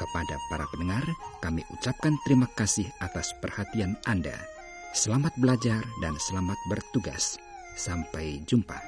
Kepada 0.00 0.40
para 0.48 0.64
pendengar, 0.72 1.04
kami 1.44 1.60
ucapkan 1.70 2.16
terima 2.24 2.48
kasih 2.56 2.88
atas 3.04 3.36
perhatian 3.44 4.00
Anda. 4.08 4.34
Selamat 4.96 5.36
belajar 5.38 5.84
dan 6.00 6.16
selamat 6.18 6.56
bertugas. 6.72 7.36
Sampai 7.76 8.42
jumpa. 8.48 8.80